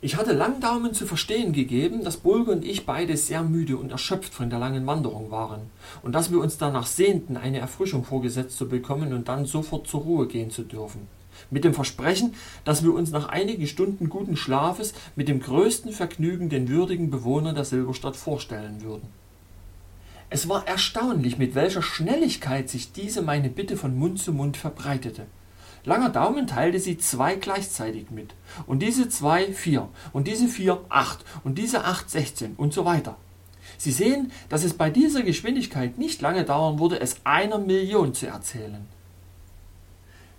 [0.00, 4.32] Ich hatte Langdaumen zu verstehen gegeben, dass Bulge und ich beide sehr müde und erschöpft
[4.32, 5.62] von der langen Wanderung waren
[6.02, 10.02] und dass wir uns danach sehnten, eine Erfrischung vorgesetzt zu bekommen und dann sofort zur
[10.02, 11.08] Ruhe gehen zu dürfen
[11.50, 12.34] mit dem Versprechen,
[12.64, 17.52] dass wir uns nach einigen Stunden guten Schlafes mit dem größten Vergnügen den würdigen Bewohner
[17.52, 19.08] der Silberstadt vorstellen würden.
[20.30, 25.26] Es war erstaunlich, mit welcher Schnelligkeit sich diese meine Bitte von Mund zu Mund verbreitete.
[25.88, 28.34] Langer Daumen teilte sie zwei gleichzeitig mit,
[28.66, 33.16] und diese zwei vier, und diese vier acht, und diese acht sechzehn und so weiter.
[33.78, 38.26] Sie sehen, dass es bei dieser Geschwindigkeit nicht lange dauern würde, es einer Million zu
[38.26, 38.86] erzählen.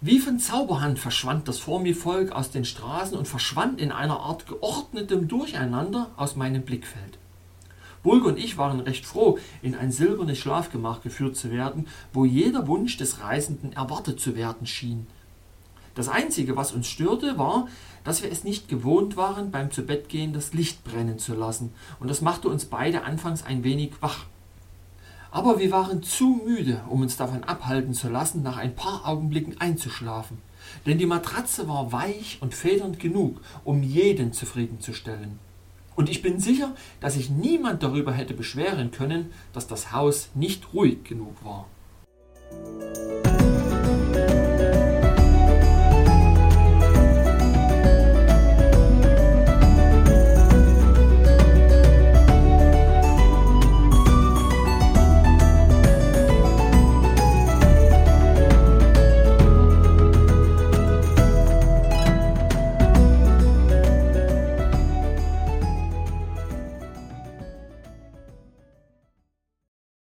[0.01, 5.27] Wie von Zauberhand verschwand das Formivolk aus den Straßen und verschwand in einer Art geordnetem
[5.27, 7.17] Durcheinander aus meinem Blickfeld.
[8.03, 12.67] Bulge und ich waren recht froh, in ein silbernes Schlafgemach geführt zu werden, wo jeder
[12.67, 15.07] Wunsch des Reisenden erwartet zu werden schien.
[15.99, 17.67] Das Einzige, was uns störte, war,
[18.05, 22.21] dass wir es nicht gewohnt waren, beim Zubettgehen das Licht brennen zu lassen, und das
[22.21, 24.23] machte uns beide anfangs ein wenig wach.
[25.29, 29.59] Aber wir waren zu müde, um uns davon abhalten zu lassen, nach ein paar Augenblicken
[29.59, 30.37] einzuschlafen,
[30.85, 35.37] denn die Matratze war weich und federnd genug, um jeden zufriedenzustellen.
[35.97, 40.73] Und ich bin sicher, dass sich niemand darüber hätte beschweren können, dass das Haus nicht
[40.73, 41.65] ruhig genug war.